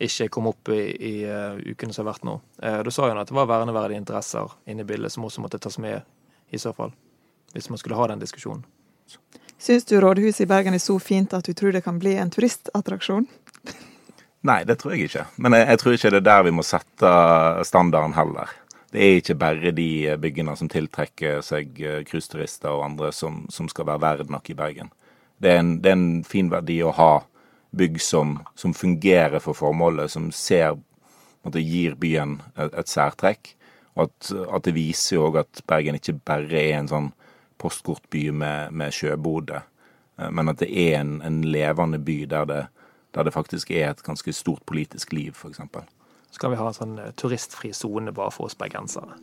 ikke 0.00 0.30
kom 0.32 0.48
opp 0.48 0.70
i, 0.72 0.80
i 0.96 1.14
uh, 1.28 1.58
ukene 1.60 1.92
som 1.92 2.06
har 2.06 2.14
vært 2.14 2.24
nå. 2.24 2.38
Uh, 2.62 2.78
da 2.86 2.92
sa 2.94 3.10
han 3.10 3.20
at 3.20 3.28
det 3.28 3.36
var 3.36 3.50
verneverdige 3.50 4.00
interesser 4.00 4.54
inne 4.64 4.80
i 4.80 4.88
bildet 4.88 5.12
som 5.12 5.26
også 5.28 5.44
måtte 5.44 5.60
tas 5.60 5.76
med, 5.76 6.06
i 6.48 6.58
så 6.58 6.72
fall. 6.72 6.94
Hvis 7.52 7.68
man 7.68 7.80
skulle 7.82 7.98
ha 7.98 8.06
den 8.08 8.22
diskusjonen. 8.22 8.64
Syns 9.60 9.84
du 9.84 9.98
rådhuset 10.00 10.46
i 10.46 10.48
Bergen 10.48 10.72
er 10.72 10.80
så 10.80 10.96
fint 11.02 11.34
at 11.36 11.44
du 11.44 11.52
tror 11.52 11.74
det 11.76 11.82
kan 11.84 11.98
bli 12.00 12.14
en 12.16 12.32
turistattraksjon? 12.32 13.26
Nei, 14.46 14.62
det 14.64 14.78
tror 14.80 14.94
jeg 14.94 15.10
ikke. 15.10 15.26
Men 15.36 15.58
jeg, 15.58 15.66
jeg 15.68 15.80
tror 15.82 15.96
ikke 15.96 16.10
det 16.14 16.20
er 16.22 16.28
der 16.30 16.44
vi 16.46 16.52
må 16.56 16.64
sette 16.64 17.14
standarden 17.68 18.16
heller 18.16 18.54
det 18.90 19.02
er 19.02 19.20
ikke 19.20 19.38
bare 19.38 19.72
de 19.74 20.16
byggene 20.18 20.56
som 20.58 20.70
tiltrekker 20.70 21.42
seg 21.46 21.78
eh, 21.78 22.00
cruiseturister 22.06 22.72
og 22.72 22.84
andre 22.88 23.12
som, 23.14 23.44
som, 23.52 23.68
skal 23.70 23.86
være 23.86 24.02
verd 24.02 24.32
nok 24.32 24.50
i 24.50 24.56
Bergen. 24.58 24.90
Det 25.38 25.52
er, 25.52 25.60
en, 25.62 25.76
det 25.82 25.92
er 25.92 25.98
en, 25.98 26.24
fin 26.26 26.50
verdi 26.50 26.80
å 26.82 26.94
ha 26.98 27.12
bygg 27.70 28.00
som, 28.02 28.40
som 28.58 28.74
fungerer 28.74 29.38
for 29.42 29.54
formålet, 29.56 30.10
som 30.10 30.28
ser 30.34 30.74
at 30.74 31.54
det 31.54 31.62
gir 31.62 31.94
byen 32.00 32.40
et, 32.56 32.74
et 32.74 32.90
særtrekk. 32.90 33.54
Og 33.94 34.08
at, 34.08 34.32
at, 34.42 34.66
det 34.66 34.74
viser 34.74 35.16
jo 35.16 35.28
òg 35.28 35.40
at 35.44 35.62
Bergen 35.70 35.98
ikke 35.98 36.18
bare 36.26 36.50
er 36.58 36.80
en 36.80 36.90
sånn 36.90 37.08
postkortby 37.62 38.28
med, 38.34 38.74
med 38.74 38.94
sjøbode, 38.96 39.62
eh, 40.18 40.34
men 40.34 40.50
at 40.50 40.64
det 40.64 40.72
er 40.74 40.98
en, 41.04 41.20
en 41.22 41.40
levende 41.46 42.02
by 42.02 42.24
der 42.26 42.50
det, 42.50 42.62
der 43.14 43.26
det 43.26 43.34
faktisk 43.34 43.70
er 43.74 43.90
et 43.90 44.02
ganske 44.06 44.32
stort 44.32 44.64
politisk 44.66 45.12
liv, 45.12 45.32
f.eks. 45.34 45.60
Så 46.30 46.38
kan 46.38 46.52
vi 46.52 46.58
ha 46.60 46.66
en 46.70 46.76
sånn 46.76 46.98
eh, 47.02 47.12
turistfri 47.18 47.72
sone 47.74 48.12
bare 48.14 48.30
for 48.34 48.46
oss 48.46 48.58
bergensere. 48.58 49.16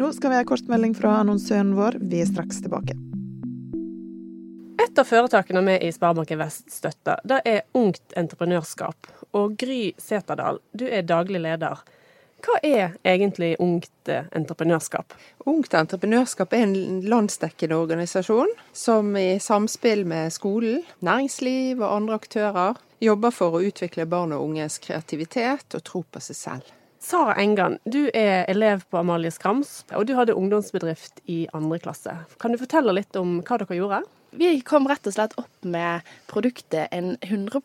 Nå 0.00 0.12
skal 0.16 0.32
vi 0.32 0.38
ha 0.38 0.46
kortmelding 0.48 0.94
fra 0.96 1.18
annonsøren 1.20 1.74
vår. 1.76 1.98
Vi 2.00 2.22
er 2.22 2.28
straks 2.30 2.62
tilbake. 2.64 2.94
Et 4.80 4.98
av 4.98 5.04
foretakene 5.04 5.60
vi 5.66 5.74
i 5.84 5.90
Sparebanken 5.92 6.38
Vest 6.40 6.70
støtter, 6.72 7.20
det 7.28 7.42
er 7.44 7.66
Ungt 7.76 8.14
Entreprenørskap. 8.16 9.10
Og 9.36 9.58
Gry 9.60 9.90
Seterdal, 10.00 10.62
du 10.72 10.86
er 10.88 11.04
daglig 11.04 11.42
leder. 11.44 11.82
Hva 12.40 12.56
er 12.64 12.94
egentlig 13.04 13.52
Ungt 13.60 14.08
Entreprenørskap? 14.08 15.12
Ungt 15.50 15.74
Entreprenørskap 15.76 16.54
er 16.56 16.62
en 16.64 17.02
landsdekkende 17.04 17.76
organisasjon 17.76 18.52
som 18.72 19.12
i 19.18 19.34
samspill 19.42 20.06
med 20.08 20.32
skolen, 20.32 20.80
næringsliv 21.04 21.82
og 21.82 21.90
andre 21.98 22.16
aktører 22.20 22.78
jobber 23.04 23.34
for 23.34 23.56
å 23.56 23.64
utvikle 23.68 24.08
barn 24.08 24.32
og 24.36 24.46
unges 24.46 24.78
kreativitet 24.80 25.76
og 25.76 25.84
tro 25.84 26.02
på 26.08 26.22
seg 26.24 26.38
selv. 26.38 26.70
Sara 27.00 27.34
Engan, 27.40 27.78
du 27.84 28.08
er 28.12 28.48
elev 28.48 28.86
på 28.88 29.00
Amalie 29.00 29.32
Skrams, 29.32 29.82
og 29.96 30.08
du 30.08 30.14
hadde 30.16 30.36
ungdomsbedrift 30.36 31.20
i 31.32 31.42
andre 31.56 31.80
klasse. 31.80 32.14
Kan 32.40 32.52
du 32.52 32.60
fortelle 32.60 32.96
litt 32.96 33.16
om 33.20 33.38
hva 33.44 33.60
dere 33.60 33.78
gjorde? 33.78 34.00
Vi 34.36 34.54
kom 34.64 34.88
rett 34.88 35.08
og 35.08 35.16
slett 35.16 35.36
opp 35.40 35.64
med 35.66 36.08
produktet 36.30 36.92
en 36.94 37.16
100 37.20 37.62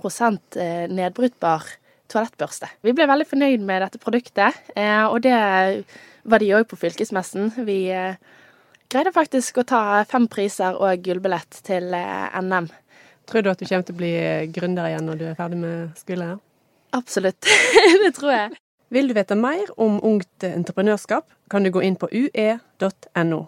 eh, 0.60 0.86
nedbrytbar 0.92 1.68
toalettbørste. 2.12 2.70
Vi 2.86 2.94
ble 2.96 3.08
veldig 3.10 3.28
fornøyd 3.30 3.66
med 3.66 3.84
dette 3.86 4.02
produktet, 4.02 4.58
eh, 4.76 5.04
og 5.06 5.22
det 5.26 5.36
var 6.26 6.42
de 6.42 6.52
òg 6.58 6.68
på 6.70 6.80
fylkesmessen. 6.80 7.52
Vi 7.68 7.80
eh, 7.94 8.18
greide 8.92 9.14
faktisk 9.16 9.62
å 9.62 9.68
ta 9.68 9.82
fem 10.10 10.28
priser 10.32 10.78
og 10.78 11.06
gullbillett 11.06 11.62
til 11.66 11.94
eh, 11.98 12.42
NM. 12.42 12.70
Tror 13.26 13.42
du 13.42 13.50
at 13.50 13.62
du 13.62 13.66
kommer 13.66 13.88
til 13.88 13.96
å 13.96 14.02
bli 14.04 14.14
gründer 14.54 14.92
igjen 14.92 15.10
når 15.10 15.22
du 15.22 15.26
er 15.32 15.40
ferdig 15.40 15.58
med 15.62 15.98
skole? 15.98 16.36
Absolutt. 16.96 17.50
det 18.04 18.14
tror 18.18 18.36
jeg. 18.36 18.62
Vil 18.94 19.10
du 19.10 19.16
vite 19.18 19.36
mer 19.36 19.66
om 19.82 19.98
ungt 20.06 20.46
entreprenørskap, 20.46 21.26
kan 21.50 21.66
du 21.66 21.74
gå 21.74 21.82
inn 21.84 21.98
på 22.00 22.10
ue.no. 22.12 23.42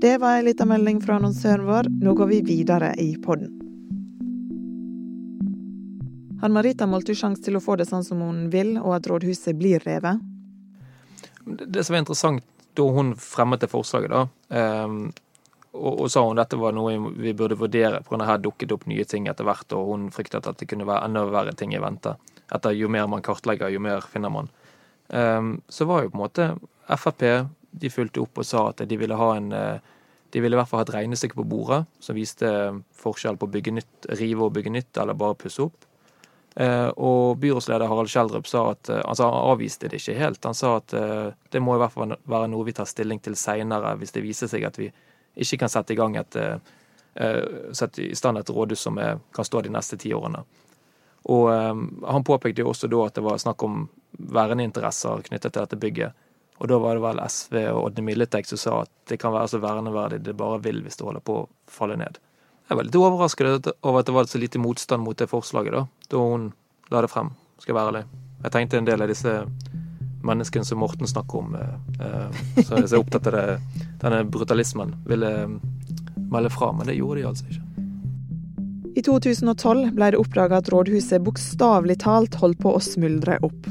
Det 0.00 0.14
var 0.18 0.38
ei 0.38 0.44
lita 0.46 0.64
melding 0.64 1.02
fra 1.04 1.18
annonsøren 1.20 1.66
vår. 1.68 1.90
Nå 2.02 2.14
går 2.16 2.30
vi 2.30 2.44
videre 2.54 2.94
i 2.98 3.12
podden. 3.20 3.69
Har 6.40 6.48
Marita 6.48 6.86
Moltu 6.88 7.12
sjanse 7.14 7.42
til 7.44 7.58
å 7.58 7.60
få 7.60 7.74
det 7.76 7.84
sånn 7.90 8.04
som 8.04 8.22
hun 8.24 8.46
vil, 8.52 8.78
og 8.80 8.94
at 8.96 9.08
rådhuset 9.10 9.58
blir 9.60 9.82
revet? 9.84 10.22
Det 11.44 11.82
som 11.84 11.96
er 11.96 12.00
interessant 12.00 12.46
da 12.78 12.86
hun 12.94 13.12
fremmet 13.18 13.60
det 13.60 13.68
forslaget, 13.68 14.14
da, 14.14 14.22
um, 14.86 15.10
og, 15.74 15.92
og, 15.92 16.06
sa 16.10 16.22
hun 16.24 16.38
dette 16.38 16.56
var 16.56 16.72
noe 16.72 16.94
vi 17.20 17.34
burde 17.36 17.58
vurdere, 17.60 18.00
for 18.06 18.24
her 18.24 18.40
dukket 18.40 18.72
opp 18.72 18.86
nye 18.88 19.04
ting 19.04 19.28
etter 19.28 19.44
hvert, 19.44 19.68
og 19.76 19.92
hun 19.92 20.08
fryktet 20.14 20.48
at 20.48 20.58
det 20.58 20.70
kunne 20.70 20.88
være 20.88 21.10
enda 21.10 21.26
verre 21.28 21.52
ting 21.52 21.74
i 21.76 21.82
vente. 21.82 22.14
Etter 22.50 22.72
jo 22.74 22.88
mer 22.88 23.10
man 23.10 23.22
kartlegger, 23.26 23.68
jo 23.68 23.82
mer 23.82 24.06
finner 24.08 24.32
man. 24.32 24.48
Um, 25.08 25.58
så 25.68 25.84
var 25.84 26.04
jo 26.04 26.12
på 26.12 26.18
en 26.18 26.24
måte 26.24 26.52
Frp 26.90 27.22
de 27.70 27.90
fulgte 27.92 28.22
opp 28.22 28.40
og 28.40 28.46
sa 28.46 28.64
at 28.70 28.80
de 28.88 28.96
ville 28.98 29.14
ha 29.14 29.28
en 29.36 29.52
eh, 29.54 29.90
de 30.30 30.40
ville 30.42 30.54
i 30.54 30.58
hvert 30.58 30.70
fall 30.70 30.80
ha 30.80 30.86
et 30.86 30.92
regnestykke 30.94 31.38
på 31.38 31.46
bordet 31.50 31.84
som 32.02 32.16
viste 32.18 32.48
forskjell 32.98 33.38
på 33.38 33.46
å 33.46 33.62
rive 34.18 34.44
og 34.46 34.52
bygge 34.54 34.72
nytt, 34.74 34.90
eller 34.98 35.18
bare 35.18 35.38
pusse 35.38 35.62
opp. 35.64 35.86
Eh, 36.56 36.88
og 36.88 37.38
byrådsleder 37.38 37.86
Harald 37.86 38.10
Skjeldrup 38.10 38.48
sa 38.50 38.64
at 38.72 38.88
eh, 38.88 39.02
altså 39.04 39.28
han 39.28 39.52
avviste 39.52 39.88
det 39.88 40.00
ikke 40.00 40.18
helt. 40.18 40.44
Han 40.44 40.56
sa 40.58 40.76
at 40.80 40.94
det 41.50 41.62
må 41.62 41.76
i 41.76 41.82
hvert 41.82 41.94
fall 41.94 42.16
være 42.24 42.50
noe 42.50 42.66
vi 42.66 42.74
tar 42.76 42.88
stilling 42.90 43.22
til 43.22 43.38
seinere, 43.38 43.94
hvis 44.00 44.14
det 44.16 44.24
viser 44.24 44.50
seg 44.50 44.66
at 44.66 44.78
vi 44.80 44.90
ikke 45.40 45.62
kan 45.62 45.72
sette 45.72 45.94
i 45.94 45.98
gang 45.98 46.16
et 46.18 46.36
sette 47.74 48.02
i 48.04 48.14
stand 48.14 48.38
et 48.38 48.50
rådhus 48.54 48.82
som 48.86 48.98
kan 49.34 49.44
stå 49.46 49.62
de 49.66 49.72
neste 49.74 49.96
ti 49.98 50.12
årene. 50.14 50.44
Og 51.34 51.48
han 51.50 52.24
påpekte 52.24 52.62
jo 52.62 52.70
også 52.70 52.88
da 52.90 53.00
at 53.06 53.18
det 53.18 53.24
var 53.26 53.40
snakk 53.42 53.62
om 53.66 53.82
verneinteresser 54.30 55.24
knyttet 55.26 55.52
til 55.52 55.62
dette 55.62 55.78
bygget. 55.80 56.28
Og 56.60 56.68
da 56.68 56.78
var 56.78 56.96
det 56.96 57.04
vel 57.04 57.20
SV 57.24 57.56
og 57.72 57.84
Odne 57.88 58.04
Milletek 58.04 58.48
som 58.48 58.60
sa 58.60 58.74
at 58.84 58.92
det 59.08 59.16
kan 59.20 59.32
være 59.32 59.48
så 59.48 59.60
verneverdig 59.62 60.20
det 60.26 60.36
bare 60.36 60.60
vil 60.62 60.82
hvis 60.84 61.00
det 61.00 61.06
holder 61.06 61.24
på 61.24 61.38
å 61.40 61.46
falle 61.70 61.96
ned. 62.00 62.20
Jeg 62.70 62.78
var 62.78 62.86
litt 62.86 62.94
overrasket 62.94 63.66
over 63.82 63.98
at 63.98 64.06
det 64.06 64.12
var 64.14 64.28
så 64.30 64.38
lite 64.38 64.60
motstand 64.62 65.02
mot 65.02 65.18
det 65.18 65.26
forslaget 65.26 65.74
da, 65.74 65.86
da 66.12 66.18
hun 66.22 66.52
la 66.94 67.00
det 67.02 67.10
frem, 67.10 67.32
skal 67.58 67.72
jeg 67.72 67.78
være 67.80 67.90
ærlig. 67.90 68.02
Jeg 68.44 68.52
tenkte 68.54 68.78
en 68.78 68.86
del 68.86 69.02
av 69.02 69.10
disse 69.10 69.32
menneskene 70.22 70.68
som 70.68 70.78
Morten 70.78 71.10
snakker 71.10 71.40
om, 71.40 71.56
eh, 71.58 71.74
eh 72.06 72.62
som 72.62 72.78
er 72.78 72.94
opptatt 73.00 73.26
av 73.26 73.34
det, 73.34 73.58
denne 74.04 74.22
brutalismen, 74.22 74.94
ville 75.08 75.32
eh, 75.42 75.56
melde 76.30 76.52
fra, 76.54 76.70
men 76.72 76.86
det 76.86 76.94
gjorde 76.94 77.20
de 77.20 77.26
altså 77.32 77.50
ikke. 77.50 77.66
I 79.00 79.02
2012 79.02 79.90
ble 79.98 80.12
det 80.14 80.22
oppdaga 80.22 80.62
at 80.62 80.70
rådhuset 80.70 81.26
bokstavelig 81.26 81.98
talt 82.06 82.38
holdt 82.38 82.62
på 82.62 82.76
å 82.76 82.84
smuldre 82.84 83.40
opp. 83.42 83.66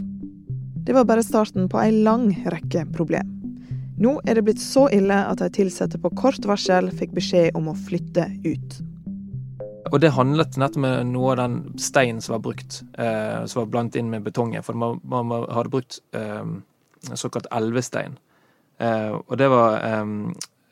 Det 0.83 0.95
var 0.95 1.07
bare 1.07 1.23
starten 1.23 1.71
på 1.71 1.79
ei 1.79 1.91
lang 2.03 2.33
rekke 2.51 2.83
problem. 2.91 3.31
Nå 3.99 4.19
er 4.27 4.35
det 4.35 4.45
blitt 4.47 4.61
så 4.63 4.89
ille 4.95 5.23
at 5.27 5.39
de 5.39 5.63
ansatte 5.63 5.99
på 5.99 6.11
kort 6.19 6.43
varsel 6.47 6.91
fikk 6.91 7.15
beskjed 7.15 7.55
om 7.55 7.71
å 7.71 7.79
flytte 7.87 8.27
ut. 8.43 8.79
Og 9.89 10.01
det 10.01 10.13
handlet 10.13 10.57
nettopp 10.59 10.83
med 10.83 11.11
noe 11.13 11.33
av 11.33 11.39
den 11.41 11.59
steinen 11.81 12.21
som 12.21 12.35
var 12.35 12.43
brukt, 12.45 12.81
eh, 12.97 13.45
som 13.45 13.63
var 13.63 13.71
blandet 13.73 13.99
inn 13.99 14.09
med 14.11 14.25
betongen. 14.25 14.63
For 14.65 14.77
man, 14.77 14.99
man 15.03 15.31
hadde 15.49 15.71
brukt 15.73 15.99
eh, 16.13 16.45
såkalt 17.13 17.49
elvestein. 17.55 18.19
Eh, 18.77 19.11
og 19.17 19.37
det 19.37 19.49
var, 19.49 19.79
eh, 19.83 20.05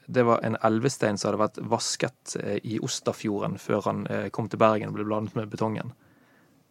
det 0.05 0.25
var 0.27 0.43
en 0.43 0.57
elvestein 0.69 1.17
som 1.17 1.31
hadde 1.31 1.43
vært 1.43 1.61
vasket 1.71 2.37
eh, 2.43 2.59
i 2.63 2.79
Osterfjorden 2.83 3.57
før 3.61 3.89
han 3.89 4.05
eh, 4.07 4.29
kom 4.29 4.49
til 4.51 4.61
Bergen 4.61 4.93
og 4.93 4.99
ble 4.99 5.07
blandet 5.09 5.39
med 5.39 5.49
betongen. 5.53 5.95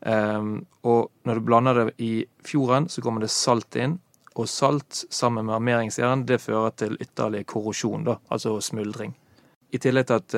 Og 0.07 1.07
når 1.27 1.39
du 1.39 1.43
blander 1.43 1.79
det 1.79 1.95
i 2.05 2.27
fjorden, 2.45 2.85
så 2.93 3.03
kommer 3.03 3.25
det 3.25 3.31
salt 3.33 3.75
inn. 3.81 3.97
Og 4.37 4.47
salt 4.47 5.01
sammen 5.11 5.49
med 5.49 5.57
armeringsjern 5.57 6.27
det 6.29 6.37
fører 6.45 6.75
til 6.77 6.99
ytterligere 7.01 7.49
korrosjon, 7.49 8.05
da, 8.05 8.19
altså 8.31 8.53
smuldring. 8.63 9.17
I 9.73 9.81
tillegg 9.83 10.07
til 10.07 10.21
at 10.21 10.37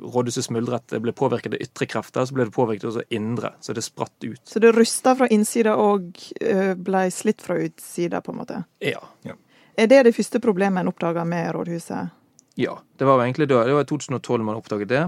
rådhuset 0.00 0.46
smuldret 0.46 0.94
ble 1.02 1.12
påvirket 1.16 1.54
av 1.54 1.62
ytre 1.62 1.88
krefter, 1.90 2.26
så 2.26 2.36
ble 2.36 2.48
det 2.48 2.54
påvirket 2.54 2.88
også 2.90 3.04
indre, 3.14 3.54
så 3.60 3.76
det 3.76 3.84
spratt 3.86 4.26
ut. 4.26 4.40
Så 4.48 4.62
det 4.62 4.72
rusta 4.76 5.14
fra 5.18 5.28
innsida 5.32 5.76
og 5.80 6.10
uh, 6.42 6.74
ble 6.74 7.06
slitt 7.14 7.44
fra 7.44 7.58
utsida, 7.62 8.20
på 8.24 8.34
en 8.34 8.40
måte? 8.42 8.62
Ja. 8.84 9.02
ja. 9.22 9.36
Er 9.76 9.90
det 9.90 10.04
det 10.06 10.14
første 10.16 10.40
problemet 10.42 10.84
en 10.84 10.92
oppdaga 10.92 11.24
med 11.28 11.52
rådhuset? 11.56 12.14
Ja, 12.54 12.78
det 12.96 13.04
var 13.04 13.22
egentlig 13.22 13.48
da. 13.50 13.64
Det 13.66 13.74
var 13.74 13.82
i 13.82 13.90
2012 13.90 14.44
man 14.44 14.58
oppdaget 14.60 14.88
det. 14.88 15.04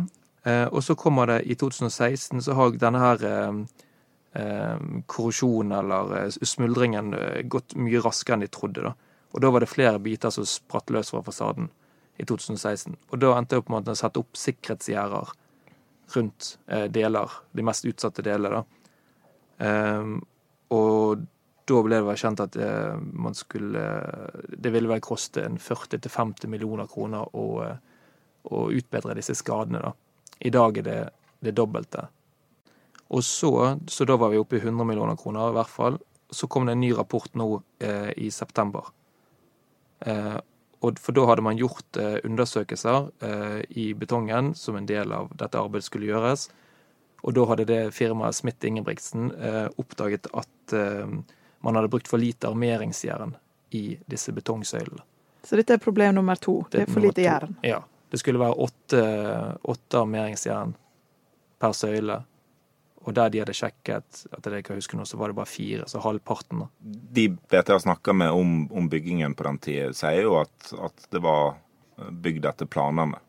Eh, 0.47 0.66
og 0.66 0.85
så 0.85 0.95
kommer 0.95 1.26
det 1.26 1.43
i 1.43 1.55
2016, 1.55 2.43
så 2.43 2.55
har 2.55 2.75
denne 2.78 3.02
her 3.02 3.25
eh, 3.26 3.57
eh, 4.43 4.85
korrosjonen 5.07 5.75
eller 5.78 6.31
smuldringen 6.31 7.14
gått 7.50 7.75
mye 7.78 8.02
raskere 8.02 8.38
enn 8.38 8.47
de 8.47 8.50
trodde. 8.50 8.85
da. 8.87 8.95
Og 9.35 9.43
da 9.43 9.50
var 9.50 9.62
det 9.62 9.71
flere 9.71 9.99
biter 10.02 10.31
som 10.31 10.47
spratt 10.47 10.90
løs 10.95 11.11
fra 11.11 11.23
fasaden 11.26 11.71
i 12.16 12.25
2016. 12.25 12.96
Og 13.11 13.20
da 13.23 13.35
endte 13.37 13.56
jeg 13.56 13.64
opp 13.64 13.73
med 13.75 13.90
å 13.92 13.96
sette 13.99 14.23
opp 14.23 14.38
sikkerhetsgjerder 14.40 15.32
rundt 16.14 16.52
deler, 16.94 17.32
de 17.52 17.64
mest 17.66 17.87
utsatte 17.88 18.23
delene. 18.23 18.61
Um, 19.58 20.20
og 20.70 21.25
da 21.66 21.80
ble 21.82 21.99
det 22.04 22.14
kjent 22.20 22.42
at 22.44 22.56
man 23.16 23.35
skulle 23.35 23.82
Det 24.52 24.70
ville 24.70 24.90
vel 24.90 25.00
koste 25.02 25.42
en 25.42 25.56
40-50 25.58 26.46
millioner 26.52 26.87
kroner 26.90 27.26
å, 27.35 27.46
å 28.46 28.61
utbedre 28.70 29.16
disse 29.18 29.35
skadene, 29.35 29.80
da. 29.82 29.90
I 30.46 30.52
dag 30.54 30.78
er 30.78 30.87
det 30.87 31.00
det 31.46 31.54
dobbelte. 31.56 32.06
Og 33.08 33.25
så, 33.25 33.78
så 33.87 34.04
da 34.04 34.16
var 34.18 34.32
vi 34.32 34.40
oppe 34.40 34.58
i 34.58 34.62
100 34.62 34.85
millioner 34.85 35.16
kroner 35.20 35.50
i 35.50 35.56
hvert 35.56 35.73
fall. 35.73 35.99
Så 36.30 36.49
kom 36.50 36.66
det 36.66 36.75
en 36.75 36.82
ny 36.82 36.90
rapport 36.96 37.35
nå 37.38 37.49
eh, 37.78 38.11
i 38.18 38.30
september. 38.35 38.88
Eh, 40.00 40.37
og 40.87 41.00
for 41.02 41.16
da 41.16 41.25
hadde 41.26 41.45
man 41.45 41.59
gjort 41.59 41.99
eh, 42.00 42.19
undersøkelser 42.26 43.09
eh, 43.26 43.59
i 43.83 43.88
betongen 43.99 44.52
som 44.55 44.78
en 44.78 44.87
del 44.87 45.12
av 45.12 45.33
dette 45.35 45.59
arbeidet 45.59 45.88
skulle 45.88 46.09
gjøres. 46.11 46.47
Og 47.26 47.35
da 47.35 47.47
hadde 47.50 47.66
det 47.66 47.81
firmaet 47.97 48.38
Smith 48.38 48.66
Ingebrigtsen 48.69 49.33
eh, 49.35 49.66
oppdaget 49.81 50.28
at 50.37 50.75
man 51.62 51.76
hadde 51.78 51.88
brukt 51.90 52.09
for 52.11 52.19
lite 52.19 52.49
armeringsjern 52.50 53.37
i 53.78 53.97
disse 54.11 54.33
betongsøylene. 54.35 55.05
Så 55.47 55.55
dette 55.59 55.76
er 55.76 55.83
problem 55.83 56.16
nummer 56.16 56.38
to? 56.43 56.57
Det 56.73 56.83
er 56.83 56.90
for 56.90 57.05
lite 57.05 57.23
jern? 57.23 57.55
Ja. 57.62 57.78
Det 58.11 58.19
skulle 58.19 58.40
være 58.43 58.59
åtte, 58.66 59.02
åtte 59.62 60.00
armeringsjern 60.02 60.75
per 61.62 61.75
søyle. 61.75 62.19
Og 63.06 63.14
der 63.14 63.30
de 63.30 63.38
hadde 63.38 63.54
sjekket, 63.54 64.25
at 64.34 64.48
jeg 64.50 64.64
kan 64.66 64.78
huske 64.80 64.98
nå, 64.98 65.04
så 65.06 65.18
var 65.20 65.30
det 65.30 65.38
bare 65.38 65.50
fire, 65.50 65.86
så 65.86 66.02
halvparten. 66.02 66.64
De 66.82 67.28
vet 67.30 67.60
jeg 67.60 67.75
har 67.75 67.84
snakka 67.84 68.14
med 68.18 68.34
om, 68.34 68.56
om, 68.75 68.88
byggingen 68.90 69.36
på 69.38 69.46
den 69.46 69.60
tida, 69.62 69.92
sier 69.94 70.26
jo 70.26 70.40
at, 70.40 70.72
at, 70.75 71.06
det 71.14 71.22
var 71.22 71.54
bygd 72.10 72.48
etter 72.50 72.66
planene. 72.66 73.20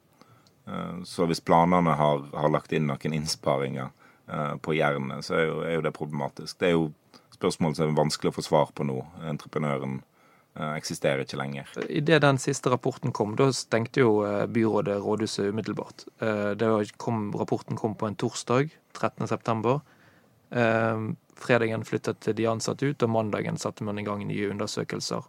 Eh, 0.66 1.04
så 1.06 1.30
hvis 1.30 1.44
planene 1.46 1.94
har, 2.00 2.26
har 2.34 2.50
lagt 2.54 2.74
inn 2.74 2.90
noen 2.90 3.18
innsparinger 3.20 3.92
eh, 4.26 4.56
på 4.58 4.74
jernet, 4.80 5.26
så 5.28 5.38
er 5.38 5.46
jo, 5.46 5.62
er 5.62 5.78
jo, 5.78 5.86
det 5.86 5.94
problematisk. 6.00 6.58
Det 6.58 6.72
er 6.72 6.76
jo 6.76 6.90
spørsmål 7.38 7.78
som 7.78 7.92
er 7.92 8.02
vanskelig 8.02 8.34
å 8.34 8.38
få 8.40 8.48
svar 8.48 8.74
på 8.74 8.88
nå. 8.88 8.98
Entreprenøren 9.30 10.02
eksisterer 10.78 11.24
ikke 11.24 11.38
lenger. 11.40 11.70
Idet 11.90 12.22
den 12.24 12.40
siste 12.42 12.72
rapporten 12.74 13.12
kom, 13.16 13.36
da 13.38 13.52
stengte 13.54 14.02
jo 14.02 14.24
eh, 14.26 14.46
byrådet 14.50 14.98
rådhuset 15.04 15.52
umiddelbart. 15.52 16.08
Eh, 16.20 16.92
kom, 16.98 17.30
rapporten 17.38 17.78
kom 17.78 17.96
på 17.96 18.10
en 18.10 18.16
torsdag, 18.16 18.70
13.9. 18.98 19.80
Fredagen 21.38 21.84
flyttet 21.86 22.30
de 22.36 22.46
ansatte 22.50 22.86
ut, 22.86 23.04
og 23.04 23.10
mandagen 23.14 23.58
satte 23.62 23.86
man 23.86 24.00
i 24.00 24.06
gang 24.08 24.24
nye 24.26 24.50
undersøkelser. 24.50 25.28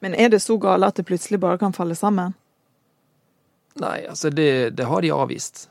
Men 0.00 0.14
er 0.14 0.30
det 0.32 0.42
så 0.42 0.56
gale 0.60 0.86
at 0.86 0.96
det 0.96 1.08
plutselig 1.08 1.40
bare 1.40 1.58
kan 1.58 1.74
falle 1.76 1.96
sammen? 1.98 2.36
Nei, 3.80 4.06
altså 4.08 4.30
det, 4.30 4.76
det 4.78 4.86
har 4.86 5.02
de 5.02 5.12
avvist. 5.14 5.68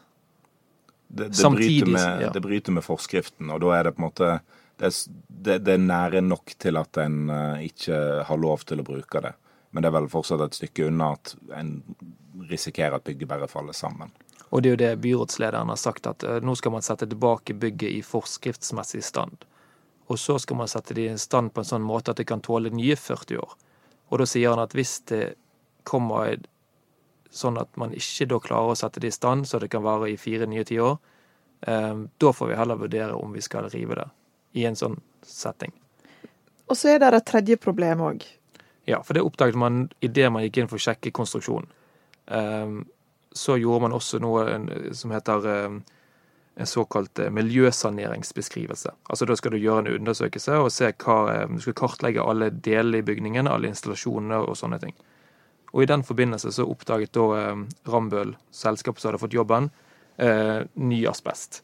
Det, 1.08 1.32
det, 1.32 1.36
Samtidig, 1.36 1.84
bryter 1.84 1.92
med, 1.92 2.22
ja. 2.22 2.30
det 2.34 2.42
bryter 2.42 2.76
med 2.76 2.86
forskriften, 2.86 3.50
og 3.50 3.64
da 3.64 3.74
er 3.80 3.88
det 3.88 3.96
på 3.96 4.04
en 4.04 4.08
måte 4.10 4.34
det, 4.80 4.92
det, 5.28 5.60
det 5.66 5.76
er 5.76 5.84
nære 5.84 6.22
nok 6.26 6.56
til 6.60 6.80
at 6.80 6.98
en 7.04 7.30
uh, 7.30 7.60
ikke 7.64 8.00
har 8.28 8.40
lov 8.40 8.66
til 8.68 8.82
å 8.82 8.88
bruke 8.88 9.22
det. 9.24 9.34
Men 9.72 9.84
det 9.84 9.92
er 9.92 9.98
vel 10.00 10.10
fortsatt 10.10 10.42
et 10.46 10.58
stykke 10.58 10.88
unna 10.90 11.12
at 11.18 11.36
en 11.58 11.76
risikerer 12.50 12.98
at 12.98 13.06
bygget 13.06 13.30
bare 13.30 13.50
faller 13.52 13.76
sammen. 13.78 14.14
Og 14.50 14.64
det 14.64 14.70
er 14.70 14.74
jo 14.74 14.82
det 14.82 15.02
byrådslederen 15.04 15.70
har 15.70 15.80
sagt, 15.80 16.10
at 16.10 16.26
uh, 16.26 16.40
nå 16.42 16.56
skal 16.58 16.74
man 16.76 16.86
sette 16.86 17.08
tilbake 17.10 17.58
bygget 17.60 18.00
i 18.00 18.06
forskriftsmessig 18.06 19.04
stand. 19.06 19.46
Og 20.10 20.18
så 20.18 20.40
skal 20.42 20.58
man 20.58 20.72
sette 20.72 20.96
det 20.98 21.06
i 21.06 21.18
stand 21.22 21.54
på 21.54 21.62
en 21.62 21.70
sånn 21.70 21.86
måte 21.86 22.16
at 22.16 22.22
det 22.22 22.30
kan 22.30 22.42
tåle 22.42 22.72
nye 22.74 22.98
40 22.98 23.44
år. 23.44 23.54
Og 24.10 24.24
da 24.24 24.26
sier 24.26 24.56
han 24.56 24.64
at 24.64 24.74
hvis 24.74 24.96
det 25.12 25.36
kommer 25.86 26.40
sånn 27.30 27.60
at 27.62 27.76
man 27.78 27.94
ikke 27.94 28.26
da 28.32 28.40
klarer 28.42 28.74
å 28.74 28.78
sette 28.80 29.04
det 29.04 29.12
i 29.12 29.14
stand 29.14 29.46
så 29.46 29.60
det 29.62 29.70
kan 29.70 29.86
vare 29.86 30.10
i 30.10 30.18
fire 30.18 30.48
nye 30.50 30.66
tiår, 30.66 30.98
Eh, 31.62 31.98
da 32.18 32.34
får 32.34 32.48
vi 32.48 32.56
heller 32.56 32.76
vurdere 32.76 33.14
om 33.14 33.34
vi 33.34 33.42
skal 33.42 33.70
rive 33.70 33.96
det 33.96 34.10
i 34.54 34.66
en 34.66 34.78
sånn 34.78 34.98
setting. 35.26 35.74
Og 36.70 36.78
så 36.78 36.94
er 36.94 37.02
det 37.02 37.14
et 37.18 37.30
tredje 37.30 37.58
problem 37.62 38.04
òg. 38.06 38.26
Ja, 38.90 39.02
for 39.04 39.14
det 39.14 39.26
oppdaget 39.26 39.58
man 39.60 39.88
idet 40.06 40.32
man 40.34 40.46
gikk 40.46 40.62
inn 40.62 40.70
for 40.70 40.80
å 40.80 40.84
sjekke 40.84 41.14
konstruksjonen. 41.14 41.70
Um, 42.30 42.84
så 43.34 43.58
gjorde 43.58 43.86
man 43.86 43.96
også 43.98 44.20
noe 44.22 44.46
en, 44.54 44.68
som 44.98 45.14
heter 45.14 45.46
um, 45.46 45.80
en 46.60 46.70
såkalt 46.70 47.20
eh, 47.22 47.30
miljøsaneringsbeskrivelse. 47.34 48.92
Altså 49.10 49.26
Da 49.30 49.38
skal 49.38 49.54
du 49.54 49.60
gjøre 49.62 49.86
en 49.86 50.00
undersøkelse 50.00 50.58
og 50.58 50.72
se 50.74 50.90
hva, 50.92 51.20
um, 51.46 51.58
du 51.58 51.64
skal 51.66 51.78
kartlegge 51.78 52.26
alle 52.26 52.50
delene 52.50 53.02
i 53.02 53.06
bygningen, 53.06 53.50
alle 53.50 53.70
installasjonene 53.70 54.42
og 54.46 54.58
sånne 54.58 54.82
ting. 54.82 54.98
Og 55.74 55.86
I 55.86 55.90
den 55.90 56.06
forbindelse 56.06 56.52
så 56.54 56.66
oppdaget 56.66 57.14
da 57.14 57.54
Rambøll, 57.86 58.34
selskapet 58.50 59.02
som 59.02 59.12
hadde 59.12 59.22
fått 59.22 59.38
jobben, 59.38 59.70
uh, 60.18 60.66
ny 60.74 61.04
asbest. 61.10 61.62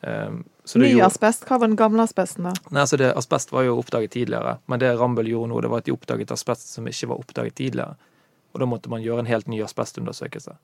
Um, 0.00 0.44
Ny 0.74 0.92
gjorde... 0.92 1.06
asbest? 1.06 1.44
Hva 1.48 1.58
var 1.60 1.68
den 1.68 1.76
gamle 1.76 2.04
asbesten, 2.06 2.46
da? 2.48 2.54
Nei, 2.70 2.82
altså 2.84 2.96
det, 3.00 3.10
Asbest 3.18 3.52
var 3.52 3.66
jo 3.66 3.76
oppdaget 3.80 4.14
tidligere, 4.14 4.56
men 4.70 4.80
det 4.80 4.94
Rambøll 4.96 5.28
gjorde 5.28 5.50
nå, 5.52 5.60
det 5.60 5.70
var 5.72 5.82
at 5.82 5.88
de 5.88 5.94
oppdaget 5.94 6.32
asbest 6.32 6.70
som 6.72 6.88
ikke 6.88 7.10
var 7.10 7.20
oppdaget 7.20 7.56
tidligere. 7.58 7.96
Og 8.54 8.62
da 8.62 8.68
måtte 8.70 8.90
man 8.92 9.02
gjøre 9.04 9.24
en 9.24 9.30
helt 9.30 9.50
ny 9.50 9.60
asbestundersøkelse. 9.64 10.54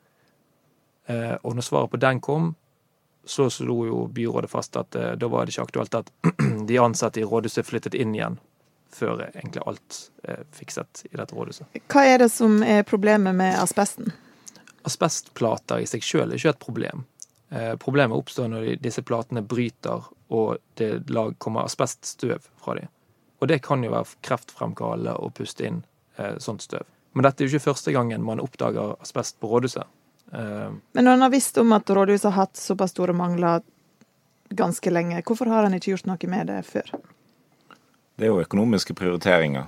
Eh, 1.13 1.35
og 1.43 1.55
når 1.55 1.67
svaret 1.67 1.93
på 1.93 2.01
den 2.03 2.21
kom, 2.21 2.55
så 3.27 3.49
slo 3.51 3.81
jo 3.87 4.05
byrådet 4.15 4.51
fast 4.51 4.77
at 4.79 4.97
eh, 4.97 5.15
da 5.19 5.29
var 5.31 5.47
det 5.47 5.55
ikke 5.55 5.67
aktuelt 5.69 5.99
at 5.99 6.13
de 6.71 6.79
ansatte 6.83 7.21
i 7.21 7.27
rådhuset 7.27 7.67
flyttet 7.67 7.95
inn 7.99 8.15
igjen 8.15 8.39
før 8.97 9.27
egentlig 9.27 9.63
alt 9.67 9.99
er 10.25 10.47
fikset 10.57 11.05
i 11.11 11.17
dette 11.19 11.35
rådhuset. 11.37 11.83
Hva 11.93 12.07
er 12.07 12.23
det 12.23 12.31
som 12.33 12.63
er 12.65 12.87
problemet 12.87 13.37
med 13.37 13.59
asbesten? 13.61 14.15
Asbestplater 14.87 15.83
i 15.83 15.89
seg 15.91 16.05
sjøl 16.07 16.31
er 16.31 16.39
ikke 16.39 16.55
et 16.55 16.63
problem. 16.63 17.05
Eh, 17.51 17.77
problemet 17.77 18.19
oppstår 18.19 18.49
når 18.51 18.69
disse 18.83 19.03
platene 19.07 19.43
bryter 19.47 20.09
og 20.35 20.59
det 20.75 20.91
kommer 21.39 21.67
asbeststøv 21.67 22.49
fra 22.59 22.75
dem. 22.81 22.91
Og 23.39 23.49
det 23.49 23.61
kan 23.63 23.85
jo 23.85 23.93
være 23.93 24.19
kreftfremkallende 24.27 25.15
å 25.21 25.31
puste 25.35 25.69
inn 25.69 25.83
eh, 26.17 26.35
sånt 26.43 26.65
støv. 26.67 26.87
Men 27.15 27.29
dette 27.29 27.45
er 27.45 27.49
jo 27.49 27.57
ikke 27.57 27.71
første 27.71 27.95
gangen 27.95 28.25
man 28.27 28.43
oppdager 28.43 28.97
asbest 29.01 29.39
på 29.41 29.51
rådhuset. 29.53 29.87
Eh, 30.33 30.71
Men 30.93 31.07
når 31.07 31.13
en 31.13 31.27
har 31.29 31.35
visst 31.35 31.59
om 31.63 31.73
at 31.77 31.91
rådhuset 31.91 32.33
har 32.33 32.47
hatt 32.47 32.57
såpass 32.57 32.97
store 32.97 33.15
mangler 33.17 33.63
ganske 34.51 34.91
lenge, 34.91 35.23
hvorfor 35.23 35.51
har 35.53 35.67
en 35.67 35.79
ikke 35.79 35.95
gjort 35.95 36.11
noe 36.11 36.33
med 36.33 36.51
det 36.51 36.63
før? 36.67 36.91
Det 38.17 38.25
er 38.25 38.33
jo 38.33 38.41
økonomiske 38.41 38.95
prioriteringer 38.97 39.67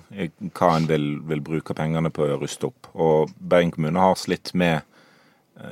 hva 0.56 0.68
en 0.74 0.86
vil, 0.88 1.18
vil 1.28 1.42
bruke 1.44 1.74
pengene 1.76 2.10
på 2.10 2.24
å 2.24 2.38
ruste 2.40 2.70
opp. 2.70 2.88
Og 2.96 3.34
Bergen 3.38 3.74
kommune 3.74 4.00
har 4.00 4.16
slitt 4.16 4.54
med 4.56 4.80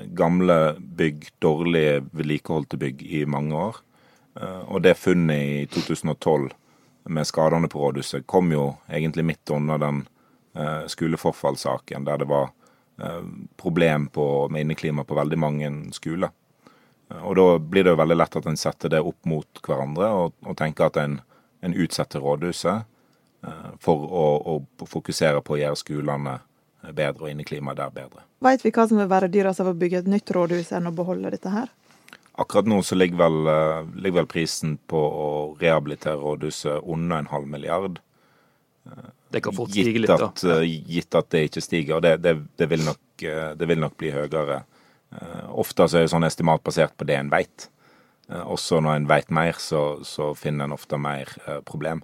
gamle 0.07 0.75
bygg, 0.79 1.29
dårlig 1.39 2.05
vedlikeholdte 2.11 2.77
bygg 2.77 3.03
i 3.03 3.27
mange 3.27 3.55
år. 3.55 3.77
Eh, 4.41 4.63
og 4.67 4.83
det 4.83 4.97
funnet 4.99 5.37
i 5.37 5.67
2012 5.67 6.51
med 7.05 7.27
skadene 7.27 7.69
på 7.71 7.81
rådhuset 7.81 8.27
kom 8.27 8.51
jo 8.53 8.75
egentlig 8.91 9.25
midt 9.25 9.51
under 9.55 9.79
den 9.79 10.03
eh, 10.55 10.87
skoleforfallssaken, 10.87 12.05
der 12.05 12.23
det 12.23 12.31
var 12.31 12.53
problem 13.61 14.07
på, 14.09 14.49
med 14.49 14.63
inneklima 14.65 15.03
på 15.05 15.15
veldig 15.15 15.37
mange 15.37 15.67
skoler. 15.93 16.31
Og 17.21 17.35
da 17.37 17.59
blir 17.61 17.85
det 17.85 17.93
jo 17.93 17.99
veldig 18.01 18.17
lett 18.17 18.39
at 18.41 18.47
en 18.49 18.57
setter 18.57 18.89
det 18.89 19.03
opp 19.05 19.29
mot 19.29 19.61
hverandre, 19.67 20.09
og, 20.17 20.33
og 20.41 20.57
tenker 20.57 20.87
at 20.87 20.97
en, 21.03 21.19
en 21.61 21.75
utsetter 21.77 22.25
rådhuset 22.25 22.89
for 23.85 24.07
å, 24.09 24.25
å, 24.49 24.87
fokusere 24.89 25.45
på 25.45 25.59
å 25.59 25.61
gjøre 25.61 25.83
skolene 25.83 26.39
bedre 26.93 27.27
og 27.27 27.33
inneklimaet 27.33 27.81
der 27.81 27.91
bedre. 27.95 28.23
Vet 28.45 28.63
vi 28.65 28.71
hva 28.75 28.87
som 28.89 29.01
vil 29.01 29.11
være 29.11 29.33
dyrest 29.33 29.63
av 29.63 29.73
å 29.73 29.77
bygge 29.79 30.05
et 30.05 30.11
nytt 30.11 30.31
rådhus 30.35 30.73
enn 30.77 30.91
å 30.91 30.95
beholde 30.95 31.33
dette 31.35 31.51
her? 31.51 31.73
Akkurat 32.37 32.69
nå 32.69 32.83
så 32.85 32.95
ligger 32.95 33.17
vel, 33.17 33.47
eh, 33.49 33.87
ligger 33.97 34.21
vel 34.21 34.27
prisen 34.29 34.77
på 34.87 34.99
å 35.01 35.29
rehabilitere 35.61 36.21
rådhuset 36.21 36.85
under 36.85 37.19
en 37.19 37.31
halv 37.33 37.49
milliard. 37.49 38.01
Det 39.31 39.41
kan 39.43 39.55
fort 39.57 39.71
stige 39.71 39.99
litt, 39.99 40.13
da. 40.13 40.29
At, 40.29 40.45
eh, 40.45 40.67
gitt 40.87 41.15
at 41.15 41.31
det 41.31 41.49
ikke 41.49 41.63
stiger. 41.65 42.01
Det, 42.01 42.17
det, 42.23 42.37
det, 42.57 42.69
vil 42.69 42.85
nok, 42.85 43.01
eh, 43.23 43.55
det, 43.55 43.67
vil 43.67 43.81
nok, 43.81 43.97
bli 43.97 44.13
høyere. 44.13 44.65
Ofte 45.49 45.87
så 45.89 45.97
er 45.97 46.05
det 46.05 46.13
sånn 46.13 46.27
estimat 46.27 46.63
basert 46.63 46.93
på 46.99 47.07
det 47.07 47.17
en 47.17 47.31
veit. 47.33 47.71
Også 48.29 48.83
når 48.83 48.97
en 48.97 49.09
veit 49.09 49.31
mer, 49.31 49.57
så, 49.63 50.03
så, 50.05 50.35
finner 50.35 50.67
en 50.67 50.75
ofte 50.75 50.99
mer 50.99 51.31
problem. 51.65 52.03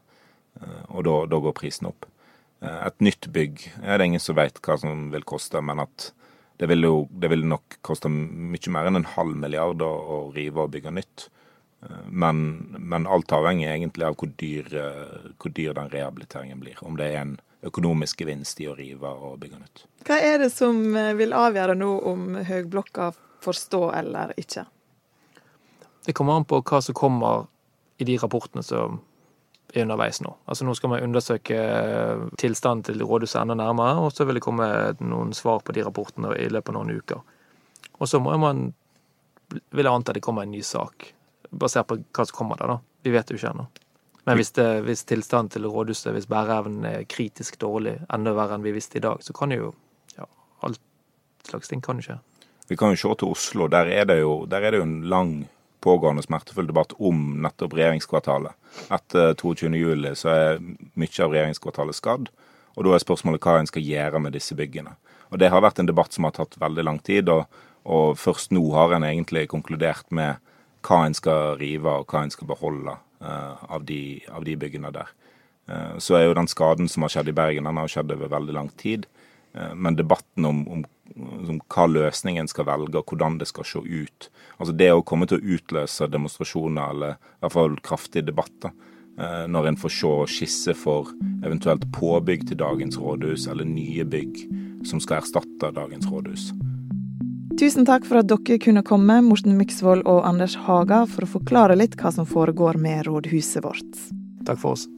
Og 0.94 1.04
da 1.04 1.40
går 1.42 1.52
prisen 1.52 1.90
opp. 1.90 2.06
Eh, 2.62 2.86
et 2.86 3.00
nytt 3.02 3.28
bygg 3.34 3.64
er 3.82 3.98
det 3.98 4.08
ingen 4.10 4.22
som 4.22 4.38
vet 4.38 4.60
hva 4.62 4.78
som 4.78 5.08
vil 5.12 5.26
koste, 5.26 5.60
men 5.64 5.82
at 5.82 6.10
det 6.60 6.68
vil 6.70 6.86
jo 6.86 6.96
det 7.10 7.32
vil 7.32 7.46
nok 7.48 7.80
koste 7.82 8.10
mye 8.12 8.74
mer 8.74 8.88
enn 8.88 9.00
en 9.00 9.12
halv 9.16 9.38
milliard 9.38 9.82
å, 9.82 9.90
å 9.90 10.18
rive 10.36 10.62
og 10.62 10.74
bygge 10.74 10.92
nytt. 10.94 11.28
Eh, 11.82 12.04
men, 12.08 12.44
men, 12.78 13.08
alt 13.10 13.34
avhenger 13.34 13.74
egentlig 13.74 14.06
av 14.06 14.18
hvor 14.20 14.30
dyr, 14.38 14.68
eh, 14.70 15.32
hvor 15.42 15.54
dyr, 15.54 15.74
den 15.78 15.90
rehabiliteringen 15.92 16.62
blir. 16.62 16.78
Om 16.86 17.00
det 17.00 17.10
er 17.10 17.24
en 17.24 17.38
økonomisk 17.66 18.22
gevinst 18.22 18.60
i 18.62 18.68
å 18.70 18.76
rive 18.78 19.10
og 19.10 19.40
bygge 19.42 19.58
nytt. 19.58 19.84
Hva 20.06 20.18
er 20.18 20.40
det 20.42 20.50
som 20.54 20.80
vil 21.18 21.34
avgjøre 21.38 21.76
nå 21.78 21.90
om 22.10 22.24
Høgblokka 22.48 23.12
får 23.42 23.58
stå 23.58 23.82
eller 24.00 24.34
ikke? 24.38 24.64
Det 26.02 26.14
kommer 26.18 26.40
an 26.40 26.46
på 26.50 26.58
hva 26.66 26.80
som 26.82 26.96
kommer 26.98 27.46
i 28.02 28.06
de 28.06 28.16
rapportene 28.18 28.64
som 28.66 28.98
er 28.98 29.11
underveis 29.80 30.20
nå. 30.20 30.34
Altså 30.46 30.66
Nå 30.66 30.74
skal 30.76 30.92
man 30.92 31.04
undersøke 31.06 31.56
eh, 31.56 32.26
tilstanden 32.38 32.84
til 32.90 33.04
rådhuset 33.06 33.40
enda 33.42 33.56
nærmere, 33.58 33.96
og 34.04 34.12
så 34.12 34.26
vil 34.28 34.38
det 34.38 34.44
komme 34.44 34.68
noen 35.00 35.32
svar 35.36 35.62
på 35.64 35.74
de 35.76 35.84
rapportene 35.86 36.34
i 36.36 36.48
løpet 36.52 36.72
av 36.72 36.78
noen 36.78 37.00
uker. 37.00 37.22
Og 37.98 38.08
så 38.08 38.20
må 38.20 38.36
man 38.40 38.72
vil 39.52 39.84
jeg 39.84 39.92
anta 39.92 40.14
det 40.16 40.22
kommer 40.24 40.46
en 40.46 40.52
ny 40.54 40.62
sak, 40.64 41.10
basert 41.50 41.88
på 41.90 41.98
hva 42.00 42.24
som 42.24 42.36
kommer 42.36 42.60
der, 42.60 42.74
da. 42.74 42.78
Vi 43.04 43.12
vet 43.12 43.30
jo 43.30 43.38
ikke 43.38 43.52
ennå. 43.52 43.66
Men 44.24 44.38
hvis, 44.38 44.52
det, 44.54 44.66
hvis 44.86 45.02
tilstanden 45.08 45.50
til 45.50 45.66
rådhuset, 45.66 46.12
hvis 46.14 46.28
bæreevnen 46.30 46.84
er 46.86 47.06
kritisk 47.10 47.58
dårlig, 47.60 47.96
enda 48.12 48.34
verre 48.36 48.56
enn 48.56 48.64
vi 48.64 48.74
visste 48.74 49.00
i 49.00 49.02
dag, 49.02 49.22
så 49.24 49.34
kan 49.34 49.50
jo 49.50 49.72
ja, 50.14 50.28
alt 50.62 50.80
slags 51.48 51.72
ting 51.72 51.82
kan 51.82 51.98
jo 51.98 52.06
skje. 52.06 52.18
Vi 52.70 52.78
kan 52.78 52.94
jo 52.94 53.00
se 53.00 53.16
til 53.18 53.34
Oslo. 53.34 53.66
Der 53.68 53.90
er 53.90 54.06
det 54.06 54.20
jo, 54.20 54.44
er 54.46 54.70
det 54.70 54.78
jo 54.78 54.86
en 54.86 55.00
lang 55.10 55.32
pågående 55.82 56.22
smertefull 56.24 56.68
debatt 56.70 56.94
om 56.98 57.42
nettopp 57.42 57.74
regjeringskvartalet. 57.76 58.54
Etter 58.94 59.34
22.07 59.34 60.14
så 60.18 60.32
er 60.32 60.62
mye 60.98 61.24
av 61.24 61.34
regjeringskvartalet 61.34 61.98
skadd. 61.98 62.30
Og 62.76 62.86
da 62.86 62.94
er 62.94 63.02
spørsmålet 63.02 63.42
hva 63.44 63.58
en 63.60 63.68
skal 63.68 63.84
gjøre 63.84 64.22
med 64.22 64.36
disse 64.36 64.56
byggene. 64.56 64.94
Og 65.32 65.40
Det 65.40 65.50
har 65.52 65.64
vært 65.64 65.80
en 65.80 65.88
debatt 65.88 66.12
som 66.12 66.24
har 66.28 66.34
tatt 66.36 66.58
veldig 66.60 66.84
lang 66.84 66.98
tid, 67.04 67.28
og, 67.32 67.46
og 67.84 68.18
først 68.20 68.52
nå 68.52 68.62
har 68.76 68.92
en 68.96 69.06
egentlig 69.08 69.46
konkludert 69.48 70.08
med 70.10 70.40
hva 70.86 71.02
en 71.06 71.16
skal 71.16 71.56
rive 71.60 71.88
og 71.88 72.10
hva 72.10 72.24
en 72.24 72.32
skal 72.32 72.48
beholde 72.50 72.94
uh, 73.22 73.54
av, 73.68 73.84
de, 73.88 74.20
av, 74.28 74.44
de, 74.44 74.56
byggene 74.58 74.92
der. 74.94 75.12
Uh, 75.70 75.98
så 76.02 76.18
er 76.18 76.26
jo 76.26 76.36
den 76.36 76.50
skaden 76.50 76.90
som 76.90 77.06
har 77.06 77.14
skjedd 77.14 77.30
i 77.32 77.36
Bergen, 77.36 77.68
den 77.68 77.80
har 77.80 77.92
skjedd 77.92 78.12
over 78.12 78.32
veldig 78.32 78.56
lang 78.56 78.72
tid. 78.80 79.06
Uh, 79.56 79.72
men 79.74 79.96
debatten 79.96 80.48
om 80.48 80.64
om 80.68 80.84
hva 81.14 81.86
løsningen 81.88 82.48
skal 82.48 82.66
velge, 82.68 82.98
og 82.98 83.12
hvordan 83.12 83.38
det 83.40 83.48
skal 83.50 83.66
se 83.68 83.82
ut. 83.82 84.30
Altså 84.58 84.72
Det 84.76 84.90
å 84.92 85.04
komme 85.04 85.28
til 85.28 85.38
å 85.38 85.56
utløse 85.56 86.08
demonstrasjoner, 86.08 86.90
eller 86.90 87.16
i 87.16 87.44
hvert 87.44 87.56
fall 87.56 87.76
kraftige 87.84 88.26
debatter, 88.26 88.72
eh, 89.18 89.46
når 89.46 89.68
en 89.68 89.76
får 89.76 89.94
se 89.98 90.12
skisse 90.36 90.74
for 90.74 91.12
eventuelt 91.44 91.84
påbygg 91.92 92.48
til 92.48 92.56
dagens 92.56 92.98
rådhus, 92.98 93.48
eller 93.48 93.64
nye 93.64 94.04
bygg 94.04 94.86
som 94.86 95.00
skal 95.00 95.20
erstatte 95.20 95.74
dagens 95.74 96.06
rådhus. 96.06 96.52
Tusen 97.60 97.84
takk 97.84 98.06
for 98.08 98.22
at 98.22 98.30
dere 98.30 98.58
kunne 98.58 98.82
komme, 98.82 99.20
Morten 99.22 99.58
Myksvold 99.58 100.06
og 100.08 100.24
Anders 100.24 100.56
Haga, 100.56 101.04
for 101.06 101.26
å 101.26 101.32
forklare 101.36 101.76
litt 101.76 101.98
hva 102.00 102.12
som 102.14 102.26
foregår 102.26 102.80
med 102.80 103.04
rådhuset 103.06 103.62
vårt. 103.62 104.02
Takk 104.48 104.58
for 104.58 104.78
oss. 104.78 104.88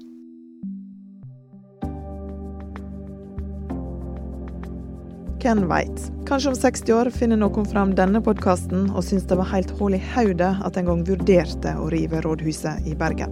Hvem 5.45 5.67
veit? 5.69 5.99
Kanskje 6.25 6.49
om 6.49 6.55
60 6.57 6.89
år 6.97 7.11
finner 7.13 7.37
noen 7.37 7.67
fram 7.69 7.91
denne 7.93 8.17
podkasten 8.25 8.87
og 8.97 9.05
syns 9.05 9.29
det 9.29 9.37
var 9.37 9.45
helt 9.51 9.69
hull 9.77 9.93
i 9.93 10.01
hodet 10.15 10.57
at 10.65 10.73
en 10.81 10.89
gang 10.89 11.05
vurderte 11.05 11.69
å 11.77 11.93
rive 11.93 12.25
rådhuset 12.25 12.89
i 12.89 12.97
Bergen. 12.97 13.29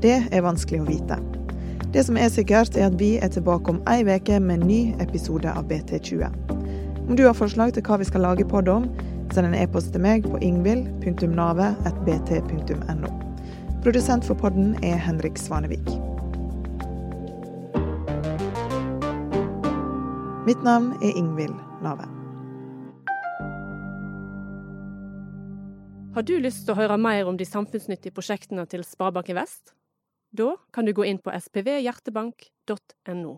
Det 0.00 0.32
er 0.32 0.46
vanskelig 0.46 0.80
å 0.80 0.88
vite. 0.88 1.20
Det 1.92 2.00
som 2.08 2.16
er 2.16 2.32
sikkert, 2.32 2.72
er 2.72 2.88
at 2.88 2.96
vi 2.96 3.20
er 3.20 3.28
tilbake 3.36 3.68
om 3.68 3.84
ei 3.92 4.00
uke 4.00 4.40
med 4.40 4.56
en 4.62 4.68
ny 4.72 4.96
episode 5.04 5.52
av 5.52 5.68
BT20. 5.68 6.24
Om 7.04 7.12
du 7.20 7.28
har 7.28 7.36
forslag 7.36 7.76
til 7.76 7.84
hva 7.84 8.00
vi 8.00 8.08
skal 8.08 8.24
lage 8.24 8.48
podd 8.48 8.72
om, 8.72 8.88
send 9.28 9.52
en 9.52 9.60
e-post 9.60 9.92
til 9.92 10.00
meg 10.08 10.24
på 10.24 10.40
ingvild.navet.bt.no. 10.40 13.08
Produsent 13.84 14.24
for 14.24 14.40
podden 14.40 14.72
er 14.80 14.96
Henrik 15.04 15.36
Svanevik. 15.36 16.15
Mitt 20.46 20.60
navn 20.62 20.92
er 21.02 21.16
Ingvild 21.18 21.56
Nave. 21.82 22.04
Har 26.14 26.22
du 26.22 26.36
lyst 26.38 26.68
til 26.68 26.70
å 26.70 26.76
høre 26.78 26.94
mer 27.02 27.26
om 27.26 27.34
de 27.34 27.42
samfunnsnyttige 27.42 28.14
prosjektene 28.14 28.62
til 28.70 28.84
Sparebanken 28.86 29.34
Vest? 29.40 29.74
Da 30.30 30.52
kan 30.70 30.86
du 30.86 30.92
gå 30.94 31.02
inn 31.10 31.18
på 31.18 31.34
spvhjertebank.no. 31.34 33.34